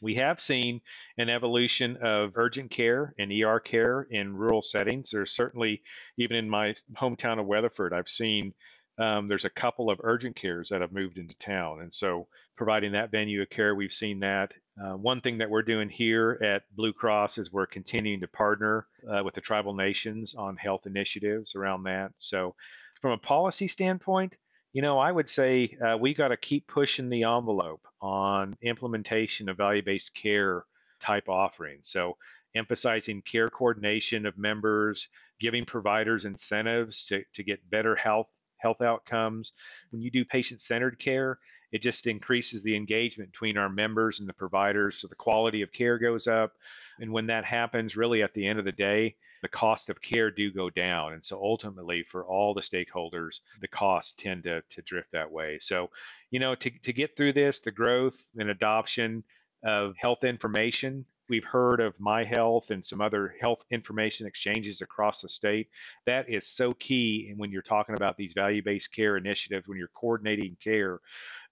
We 0.00 0.16
have 0.16 0.40
seen 0.40 0.80
an 1.18 1.28
evolution 1.28 1.98
of 2.02 2.32
urgent 2.36 2.70
care 2.70 3.14
and 3.18 3.32
ER 3.32 3.60
care 3.60 4.02
in 4.02 4.36
rural 4.36 4.62
settings. 4.62 5.10
There's 5.10 5.32
certainly, 5.32 5.82
even 6.18 6.36
in 6.36 6.48
my 6.48 6.74
hometown 6.94 7.38
of 7.40 7.46
Weatherford, 7.46 7.92
I've 7.92 8.08
seen 8.08 8.54
um, 8.98 9.28
there's 9.28 9.44
a 9.44 9.50
couple 9.50 9.90
of 9.90 10.00
urgent 10.04 10.36
cares 10.36 10.68
that 10.68 10.80
have 10.80 10.92
moved 10.92 11.18
into 11.18 11.36
town. 11.36 11.80
And 11.80 11.92
so 11.92 12.28
providing 12.56 12.92
that 12.92 13.10
venue 13.10 13.42
of 13.42 13.50
care, 13.50 13.74
we've 13.74 13.92
seen 13.92 14.20
that. 14.20 14.52
Uh, 14.80 14.96
one 14.96 15.20
thing 15.20 15.38
that 15.38 15.50
we're 15.50 15.62
doing 15.62 15.88
here 15.88 16.38
at 16.42 16.62
Blue 16.74 16.92
Cross 16.92 17.38
is 17.38 17.52
we're 17.52 17.66
continuing 17.66 18.20
to 18.20 18.28
partner 18.28 18.86
uh, 19.08 19.22
with 19.24 19.34
the 19.34 19.40
tribal 19.40 19.74
nations 19.74 20.34
on 20.34 20.56
health 20.56 20.86
initiatives 20.86 21.54
around 21.54 21.84
that. 21.84 22.12
So 22.18 22.54
from 23.00 23.12
a 23.12 23.18
policy 23.18 23.68
standpoint, 23.68 24.34
you 24.74 24.82
know, 24.82 24.98
I 24.98 25.10
would 25.10 25.28
say 25.28 25.78
uh, 25.80 25.96
we 25.96 26.14
got 26.14 26.28
to 26.28 26.36
keep 26.36 26.66
pushing 26.66 27.08
the 27.08 27.22
envelope 27.22 27.86
on 28.02 28.56
implementation 28.60 29.48
of 29.48 29.56
value 29.56 29.82
based 29.82 30.12
care 30.14 30.64
type 31.00 31.28
offerings. 31.28 31.88
So, 31.88 32.16
emphasizing 32.56 33.22
care 33.22 33.48
coordination 33.48 34.26
of 34.26 34.36
members, 34.36 35.08
giving 35.40 35.64
providers 35.64 36.24
incentives 36.24 37.06
to, 37.06 37.22
to 37.34 37.44
get 37.44 37.70
better 37.70 37.94
health 37.94 38.28
health 38.58 38.82
outcomes. 38.82 39.52
When 39.90 40.02
you 40.02 40.10
do 40.10 40.24
patient 40.24 40.60
centered 40.60 40.98
care, 40.98 41.38
it 41.70 41.80
just 41.80 42.08
increases 42.08 42.64
the 42.64 42.74
engagement 42.74 43.30
between 43.30 43.56
our 43.56 43.68
members 43.68 44.18
and 44.18 44.28
the 44.28 44.32
providers. 44.32 44.98
So 44.98 45.06
the 45.06 45.14
quality 45.14 45.62
of 45.62 45.72
care 45.72 45.98
goes 45.98 46.26
up. 46.26 46.52
And 46.98 47.12
when 47.12 47.26
that 47.26 47.44
happens, 47.44 47.96
really 47.96 48.22
at 48.24 48.34
the 48.34 48.46
end 48.46 48.58
of 48.58 48.64
the 48.64 48.72
day, 48.72 49.14
the 49.44 49.48
cost 49.48 49.90
of 49.90 50.00
care 50.00 50.30
do 50.30 50.50
go 50.50 50.70
down. 50.70 51.12
And 51.12 51.22
so 51.22 51.38
ultimately, 51.38 52.02
for 52.02 52.24
all 52.24 52.54
the 52.54 52.62
stakeholders, 52.62 53.40
the 53.60 53.68
costs 53.68 54.14
tend 54.16 54.44
to, 54.44 54.62
to 54.70 54.80
drift 54.80 55.12
that 55.12 55.30
way. 55.30 55.58
So, 55.60 55.90
you 56.30 56.40
know, 56.40 56.54
to, 56.54 56.70
to 56.70 56.94
get 56.94 57.14
through 57.14 57.34
this, 57.34 57.60
the 57.60 57.70
growth 57.70 58.24
and 58.38 58.48
adoption 58.48 59.22
of 59.62 59.96
health 59.98 60.24
information, 60.24 61.04
we've 61.28 61.44
heard 61.44 61.80
of 61.80 61.92
My 62.00 62.24
Health 62.24 62.70
and 62.70 62.84
some 62.84 63.02
other 63.02 63.34
health 63.38 63.58
information 63.70 64.26
exchanges 64.26 64.80
across 64.80 65.20
the 65.20 65.28
state. 65.28 65.68
That 66.06 66.30
is 66.30 66.46
so 66.46 66.72
key. 66.72 67.34
When 67.36 67.52
you're 67.52 67.60
talking 67.60 67.96
about 67.96 68.16
these 68.16 68.32
value 68.32 68.62
based 68.62 68.94
care 68.94 69.18
initiatives, 69.18 69.68
when 69.68 69.76
you're 69.76 69.88
coordinating 69.88 70.56
care, 70.58 71.00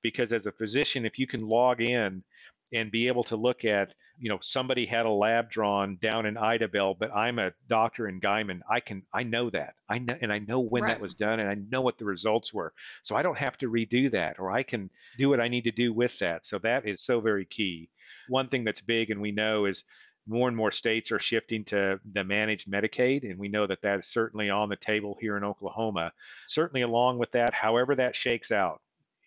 because 0.01 0.33
as 0.33 0.47
a 0.47 0.53
physician, 0.53 1.05
if 1.05 1.19
you 1.19 1.27
can 1.27 1.47
log 1.47 1.83
in 1.83 2.25
and 2.73 2.91
be 2.91 3.07
able 3.07 3.25
to 3.25 3.37
look 3.37 3.67
at 3.67 3.93
you 4.23 4.29
know 4.29 4.39
somebody 4.41 4.87
had 4.87 5.05
a 5.05 5.11
lab 5.11 5.51
drawn 5.51 5.99
down 6.01 6.27
in 6.27 6.37
Idabel, 6.37 6.97
but 6.97 7.13
I'm 7.13 7.41
a 7.41 7.51
doctor 7.69 8.07
in 8.07 8.21
Guymon. 8.21 8.61
I 8.71 8.79
can 8.79 9.03
I 9.13 9.25
know 9.25 9.51
that 9.51 9.75
I 9.89 9.99
know 9.99 10.17
and 10.23 10.33
I 10.33 10.39
know 10.39 10.61
when 10.61 10.85
right. 10.85 10.91
that 10.91 11.01
was 11.01 11.17
done 11.17 11.41
and 11.41 11.49
I 11.51 11.57
know 11.57 11.81
what 11.81 11.99
the 11.99 12.05
results 12.05 12.55
were. 12.55 12.73
So 13.03 13.17
I 13.17 13.23
don't 13.23 13.37
have 13.37 13.59
to 13.59 13.69
redo 13.69 14.13
that, 14.13 14.39
or 14.39 14.53
I 14.53 14.63
can 14.63 14.91
do 15.19 15.29
what 15.29 15.41
I 15.41 15.49
need 15.49 15.65
to 15.65 15.73
do 15.73 15.93
with 15.93 16.17
that. 16.21 16.47
So 16.47 16.59
that 16.59 16.87
is 16.87 17.03
so 17.03 17.21
very 17.21 17.45
key. 17.45 17.89
One 18.29 18.49
thing 18.49 18.63
that's 18.63 18.81
big 18.81 19.11
and 19.11 19.21
we 19.21 19.33
know 19.33 19.65
is 19.65 19.83
more 20.29 20.47
and 20.47 20.57
more 20.57 20.71
states 20.71 21.11
are 21.11 21.19
shifting 21.19 21.65
to 21.65 21.99
the 22.13 22.23
managed 22.23 22.71
Medicaid, 22.71 23.29
and 23.29 23.37
we 23.41 23.49
know 23.49 23.67
that 23.67 23.83
that 23.83 23.99
is 23.99 24.07
certainly 24.07 24.51
on 24.51 24.69
the 24.69 24.77
table 24.77 25.19
here 25.21 25.37
in 25.37 25.43
Oklahoma. 25.43 26.13
Certainly, 26.47 26.83
along 26.83 27.19
with 27.19 27.33
that, 27.33 27.53
however 27.53 27.97
that 27.97 28.15
shakes 28.15 28.53
out, 28.53 28.81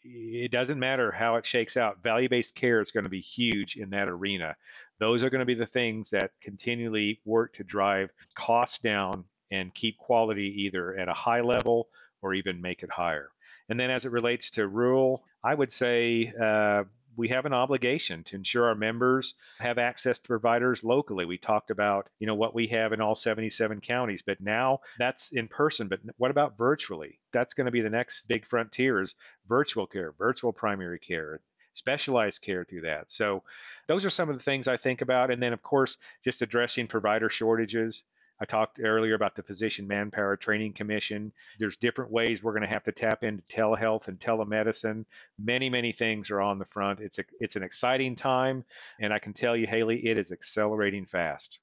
it 0.06 0.52
doesn't 0.52 0.80
matter 0.80 1.12
how 1.12 1.36
it 1.36 1.46
shakes 1.46 1.78
out. 1.78 2.02
Value 2.04 2.30
based 2.30 2.54
care 2.56 2.80
is 2.80 2.92
going 2.92 3.06
to 3.06 3.10
be 3.10 3.22
huge 3.22 3.76
in 3.76 3.90
that 3.90 4.08
arena. 4.08 4.56
Those 5.00 5.24
are 5.24 5.30
going 5.30 5.40
to 5.40 5.46
be 5.46 5.56
the 5.56 5.66
things 5.66 6.10
that 6.12 6.32
continually 6.42 7.20
work 7.26 7.54
to 7.56 7.64
drive 7.64 8.12
costs 8.36 8.80
down 8.80 9.26
and 9.52 9.74
keep 9.74 9.98
quality 9.98 10.64
either 10.64 10.98
at 10.98 11.10
a 11.10 11.14
high 11.14 11.42
level 11.42 11.90
or 12.22 12.34
even 12.34 12.62
make 12.62 12.84
it 12.84 12.90
higher. 12.90 13.30
And 13.70 13.80
then 13.80 13.90
as 13.90 14.06
it 14.06 14.12
relates 14.12 14.52
to 14.52 14.68
rural, 14.68 15.24
I 15.44 15.54
would 15.54 15.72
say 15.72 16.34
uh, 16.42 16.84
we 17.18 17.30
have 17.30 17.46
an 17.46 17.54
obligation 17.54 18.24
to 18.26 18.36
ensure 18.36 18.66
our 18.66 18.76
members 18.76 19.36
have 19.60 19.78
access 19.78 20.20
to 20.20 20.28
providers 20.28 20.84
locally. 20.84 21.26
We 21.26 21.38
talked 21.38 21.72
about, 21.72 22.10
you 22.20 22.28
know, 22.28 22.36
what 22.36 22.54
we 22.54 22.68
have 22.68 22.94
in 22.94 23.02
all 23.02 23.16
77 23.16 23.82
counties, 23.82 24.24
but 24.26 24.42
now 24.42 24.80
that's 25.00 25.32
in 25.32 25.48
person. 25.48 25.88
But 25.88 26.02
what 26.18 26.32
about 26.32 26.58
virtually? 26.58 27.20
That's 27.32 27.54
going 27.54 27.66
to 27.66 27.72
be 27.72 27.82
the 27.82 27.90
next 27.90 28.28
big 28.28 28.46
frontier 28.46 29.02
is 29.02 29.16
virtual 29.48 29.88
care, 29.88 30.14
virtual 30.18 30.54
primary 30.54 31.00
care, 31.00 31.42
specialized 31.76 32.42
care 32.42 32.64
through 32.64 32.82
that. 32.82 33.12
So 33.12 33.44
those 33.88 34.06
are 34.06 34.10
some 34.10 34.30
of 34.30 34.38
the 34.38 34.44
things 34.44 34.68
I 34.68 34.78
think 34.78 35.02
about. 35.02 35.32
And 35.32 35.42
then, 35.42 35.54
of 35.54 35.62
course, 35.62 35.98
just 36.24 36.42
addressing 36.42 36.88
provider 36.88 37.30
shortages. 37.30 38.04
I 38.40 38.46
talked 38.46 38.82
earlier 38.84 39.14
about 39.14 39.36
the 39.36 39.44
Physician 39.44 39.88
Manpower 39.88 40.36
Training 40.36 40.74
Commission. 40.74 41.32
There's 41.58 41.78
different 41.78 42.12
ways 42.12 42.44
we're 42.44 42.52
going 42.52 42.68
to 42.68 42.74
have 42.74 42.84
to 42.84 42.92
tap 42.92 43.24
into 43.24 43.44
telehealth 43.44 44.10
and 44.10 44.20
telemedicine. 44.20 45.06
Many, 45.40 45.70
many 45.70 45.94
things 45.94 46.30
are 46.32 46.42
on 46.42 46.60
the 46.60 46.66
front. 46.66 47.00
It's 47.00 47.20
a, 47.20 47.24
it's 47.40 47.56
an 47.56 47.64
exciting 47.64 48.16
time, 48.16 48.66
and 49.00 49.14
I 49.14 49.20
can 49.20 49.32
tell 49.32 49.56
you, 49.56 49.68
Haley, 49.68 50.06
it 50.06 50.18
is 50.18 50.34
accelerating 50.34 51.06
fast. 51.06 51.60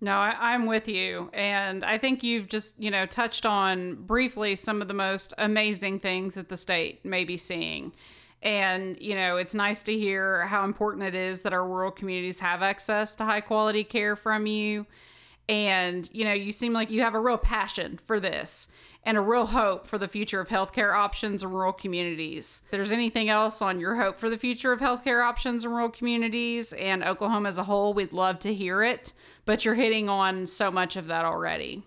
No, 0.00 0.16
I, 0.16 0.54
am 0.54 0.66
with 0.66 0.88
you. 0.88 1.30
And 1.32 1.84
I 1.84 1.96
think 1.96 2.24
you've 2.24 2.48
just, 2.48 2.74
you 2.76 2.90
know, 2.90 3.06
touched 3.06 3.46
on 3.46 3.94
briefly 3.94 4.56
some 4.56 4.82
of 4.82 4.88
the 4.88 4.94
most 4.94 5.32
amazing 5.38 6.00
things 6.00 6.34
that 6.34 6.48
the 6.48 6.56
state 6.56 7.04
may 7.04 7.24
be 7.24 7.36
seeing. 7.36 7.92
And, 8.42 9.00
you 9.00 9.14
know, 9.14 9.36
it's 9.36 9.54
nice 9.54 9.82
to 9.84 9.96
hear 9.96 10.46
how 10.46 10.64
important 10.64 11.04
it 11.04 11.14
is 11.14 11.42
that 11.42 11.52
our 11.52 11.66
rural 11.66 11.92
communities 11.92 12.40
have 12.40 12.62
access 12.62 13.14
to 13.16 13.24
high 13.24 13.40
quality 13.40 13.84
care 13.84 14.16
from 14.16 14.46
you 14.46 14.86
and 15.48 16.08
you 16.12 16.24
know 16.24 16.32
you 16.32 16.52
seem 16.52 16.72
like 16.72 16.90
you 16.90 17.02
have 17.02 17.14
a 17.14 17.20
real 17.20 17.36
passion 17.36 17.98
for 17.98 18.20
this 18.20 18.68
and 19.04 19.16
a 19.18 19.20
real 19.20 19.46
hope 19.46 19.86
for 19.86 19.98
the 19.98 20.06
future 20.06 20.40
of 20.40 20.48
healthcare 20.48 20.94
options 20.94 21.42
in 21.42 21.50
rural 21.50 21.72
communities. 21.72 22.62
If 22.64 22.70
there's 22.70 22.92
anything 22.92 23.28
else 23.28 23.60
on 23.60 23.80
your 23.80 23.96
hope 23.96 24.16
for 24.16 24.30
the 24.30 24.38
future 24.38 24.70
of 24.70 24.78
healthcare 24.78 25.24
options 25.24 25.64
in 25.64 25.70
rural 25.70 25.88
communities 25.88 26.72
and 26.72 27.02
Oklahoma 27.02 27.48
as 27.48 27.58
a 27.58 27.64
whole, 27.64 27.94
we'd 27.94 28.12
love 28.12 28.38
to 28.40 28.54
hear 28.54 28.84
it, 28.84 29.12
but 29.44 29.64
you're 29.64 29.74
hitting 29.74 30.08
on 30.08 30.46
so 30.46 30.70
much 30.70 30.94
of 30.94 31.08
that 31.08 31.24
already. 31.24 31.82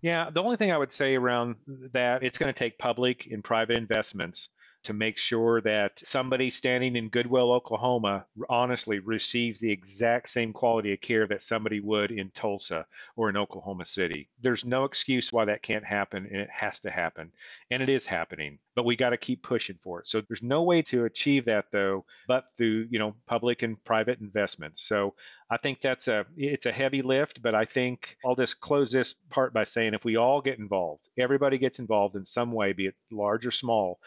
Yeah, 0.00 0.30
the 0.30 0.42
only 0.42 0.56
thing 0.56 0.70
I 0.70 0.78
would 0.78 0.92
say 0.92 1.16
around 1.16 1.56
that, 1.92 2.22
it's 2.22 2.38
going 2.38 2.52
to 2.54 2.58
take 2.58 2.78
public 2.78 3.26
and 3.32 3.42
private 3.42 3.76
investments 3.76 4.48
to 4.84 4.92
make 4.92 5.18
sure 5.18 5.60
that 5.60 6.00
somebody 6.04 6.50
standing 6.50 6.96
in 6.96 7.08
Goodwell, 7.08 7.52
Oklahoma, 7.52 8.24
honestly 8.48 8.98
receives 8.98 9.60
the 9.60 9.70
exact 9.70 10.28
same 10.28 10.52
quality 10.52 10.92
of 10.92 11.00
care 11.00 11.26
that 11.26 11.42
somebody 11.42 11.80
would 11.80 12.10
in 12.10 12.30
Tulsa 12.30 12.86
or 13.16 13.28
in 13.28 13.36
Oklahoma 13.36 13.86
City. 13.86 14.28
There's 14.40 14.64
no 14.64 14.84
excuse 14.84 15.32
why 15.32 15.44
that 15.44 15.62
can't 15.62 15.84
happen, 15.84 16.26
and 16.26 16.40
it 16.40 16.50
has 16.50 16.80
to 16.80 16.90
happen. 16.90 17.32
And 17.70 17.82
it 17.82 17.88
is 17.88 18.06
happening, 18.06 18.58
but 18.74 18.84
we 18.84 18.96
got 18.96 19.10
to 19.10 19.16
keep 19.16 19.42
pushing 19.42 19.78
for 19.82 20.00
it. 20.00 20.08
So 20.08 20.22
there's 20.22 20.42
no 20.42 20.62
way 20.62 20.82
to 20.82 21.04
achieve 21.04 21.44
that, 21.44 21.66
though, 21.70 22.04
but 22.26 22.44
through, 22.56 22.88
you 22.90 22.98
know, 22.98 23.14
public 23.26 23.62
and 23.62 23.82
private 23.84 24.20
investments. 24.20 24.82
So 24.82 25.14
I 25.50 25.56
think 25.56 25.80
that's 25.80 26.06
a 26.06 26.24
it's 26.36 26.66
a 26.66 26.72
heavy 26.72 27.02
lift, 27.02 27.42
but 27.42 27.54
I 27.56 27.64
think 27.64 28.16
I'll 28.24 28.36
just 28.36 28.60
close 28.60 28.92
this 28.92 29.14
part 29.30 29.52
by 29.52 29.64
saying 29.64 29.94
if 29.94 30.04
we 30.04 30.16
all 30.16 30.40
get 30.40 30.58
involved, 30.58 31.08
everybody 31.18 31.58
gets 31.58 31.80
involved 31.80 32.14
in 32.14 32.24
some 32.24 32.52
way, 32.52 32.72
be 32.72 32.86
it 32.86 32.94
large 33.10 33.46
or 33.46 33.50
small, 33.50 33.98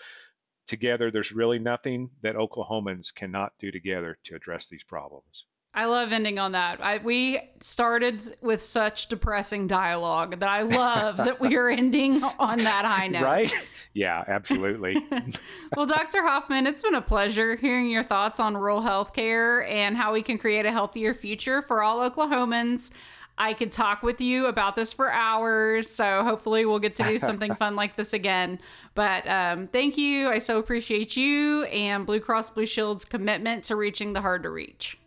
together, 0.67 1.11
there's 1.11 1.31
really 1.31 1.59
nothing 1.59 2.09
that 2.21 2.35
Oklahomans 2.35 3.13
cannot 3.13 3.53
do 3.59 3.71
together 3.71 4.17
to 4.25 4.35
address 4.35 4.67
these 4.67 4.83
problems. 4.83 5.45
I 5.75 5.85
love 5.85 6.11
ending 6.11 6.37
on 6.37 6.51
that. 6.51 6.83
I, 6.83 6.99
we 6.99 7.39
started 7.59 8.37
with 8.41 8.61
such 8.61 9.07
depressing 9.07 9.65
dialogue 9.65 10.39
that 10.39 10.49
I 10.49 10.61
love 10.61 11.17
that 11.17 11.41
we 11.41 11.55
are 11.55 11.67
ending 11.67 12.23
on 12.23 12.59
that 12.59 12.85
high 12.85 13.07
note. 13.07 13.23
Right? 13.23 13.53
Yeah, 13.95 14.23
absolutely. 14.27 14.95
well, 15.75 15.87
Dr. 15.87 16.21
Hoffman, 16.21 16.67
it's 16.67 16.83
been 16.83 16.93
a 16.93 17.01
pleasure 17.01 17.55
hearing 17.55 17.89
your 17.89 18.03
thoughts 18.03 18.39
on 18.39 18.55
rural 18.55 18.81
health 18.81 19.13
care 19.13 19.67
and 19.67 19.97
how 19.97 20.13
we 20.13 20.21
can 20.21 20.37
create 20.37 20.67
a 20.67 20.71
healthier 20.71 21.15
future 21.15 21.63
for 21.63 21.81
all 21.81 22.07
Oklahomans. 22.07 22.91
I 23.37 23.53
could 23.53 23.71
talk 23.71 24.03
with 24.03 24.21
you 24.21 24.45
about 24.45 24.75
this 24.75 24.93
for 24.93 25.11
hours. 25.11 25.89
So 25.89 26.23
hopefully 26.23 26.65
we'll 26.65 26.79
get 26.79 26.95
to 26.95 27.03
do 27.03 27.17
something 27.17 27.55
fun 27.63 27.75
like 27.75 27.95
this 27.95 28.13
again. 28.13 28.59
But 28.93 29.27
um, 29.27 29.67
thank 29.67 29.97
you. 29.97 30.29
I 30.29 30.37
so 30.37 30.59
appreciate 30.59 31.17
you 31.17 31.63
and 31.63 32.05
Blue 32.05 32.19
Cross 32.19 32.51
Blue 32.51 32.65
Shield's 32.65 33.05
commitment 33.05 33.63
to 33.65 33.75
reaching 33.75 34.13
the 34.13 34.21
hard 34.21 34.43
to 34.43 34.49
reach. 34.49 34.99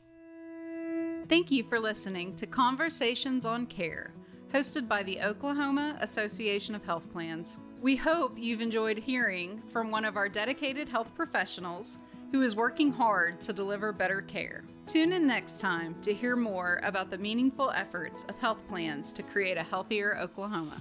Thank 1.28 1.50
you 1.50 1.64
for 1.64 1.80
listening 1.80 2.36
to 2.36 2.46
Conversations 2.46 3.44
on 3.44 3.66
Care, 3.66 4.14
hosted 4.52 4.86
by 4.86 5.02
the 5.02 5.20
Oklahoma 5.22 5.96
Association 6.00 6.74
of 6.74 6.84
Health 6.84 7.10
Plans. 7.12 7.58
We 7.80 7.96
hope 7.96 8.38
you've 8.38 8.60
enjoyed 8.60 8.98
hearing 8.98 9.60
from 9.72 9.90
one 9.90 10.04
of 10.04 10.16
our 10.16 10.28
dedicated 10.28 10.88
health 10.88 11.14
professionals 11.14 11.98
who 12.32 12.42
is 12.42 12.56
working 12.56 12.92
hard 12.92 13.40
to 13.42 13.52
deliver 13.52 13.92
better 13.92 14.22
care. 14.22 14.64
Tune 14.86 15.12
in 15.12 15.26
next 15.26 15.60
time 15.60 15.94
to 16.02 16.14
hear 16.14 16.36
more 16.36 16.80
about 16.82 17.10
the 17.10 17.18
meaningful 17.18 17.70
efforts 17.70 18.24
of 18.28 18.36
health 18.38 18.60
plans 18.68 19.12
to 19.12 19.22
create 19.22 19.56
a 19.56 19.62
healthier 19.62 20.16
Oklahoma. 20.18 20.80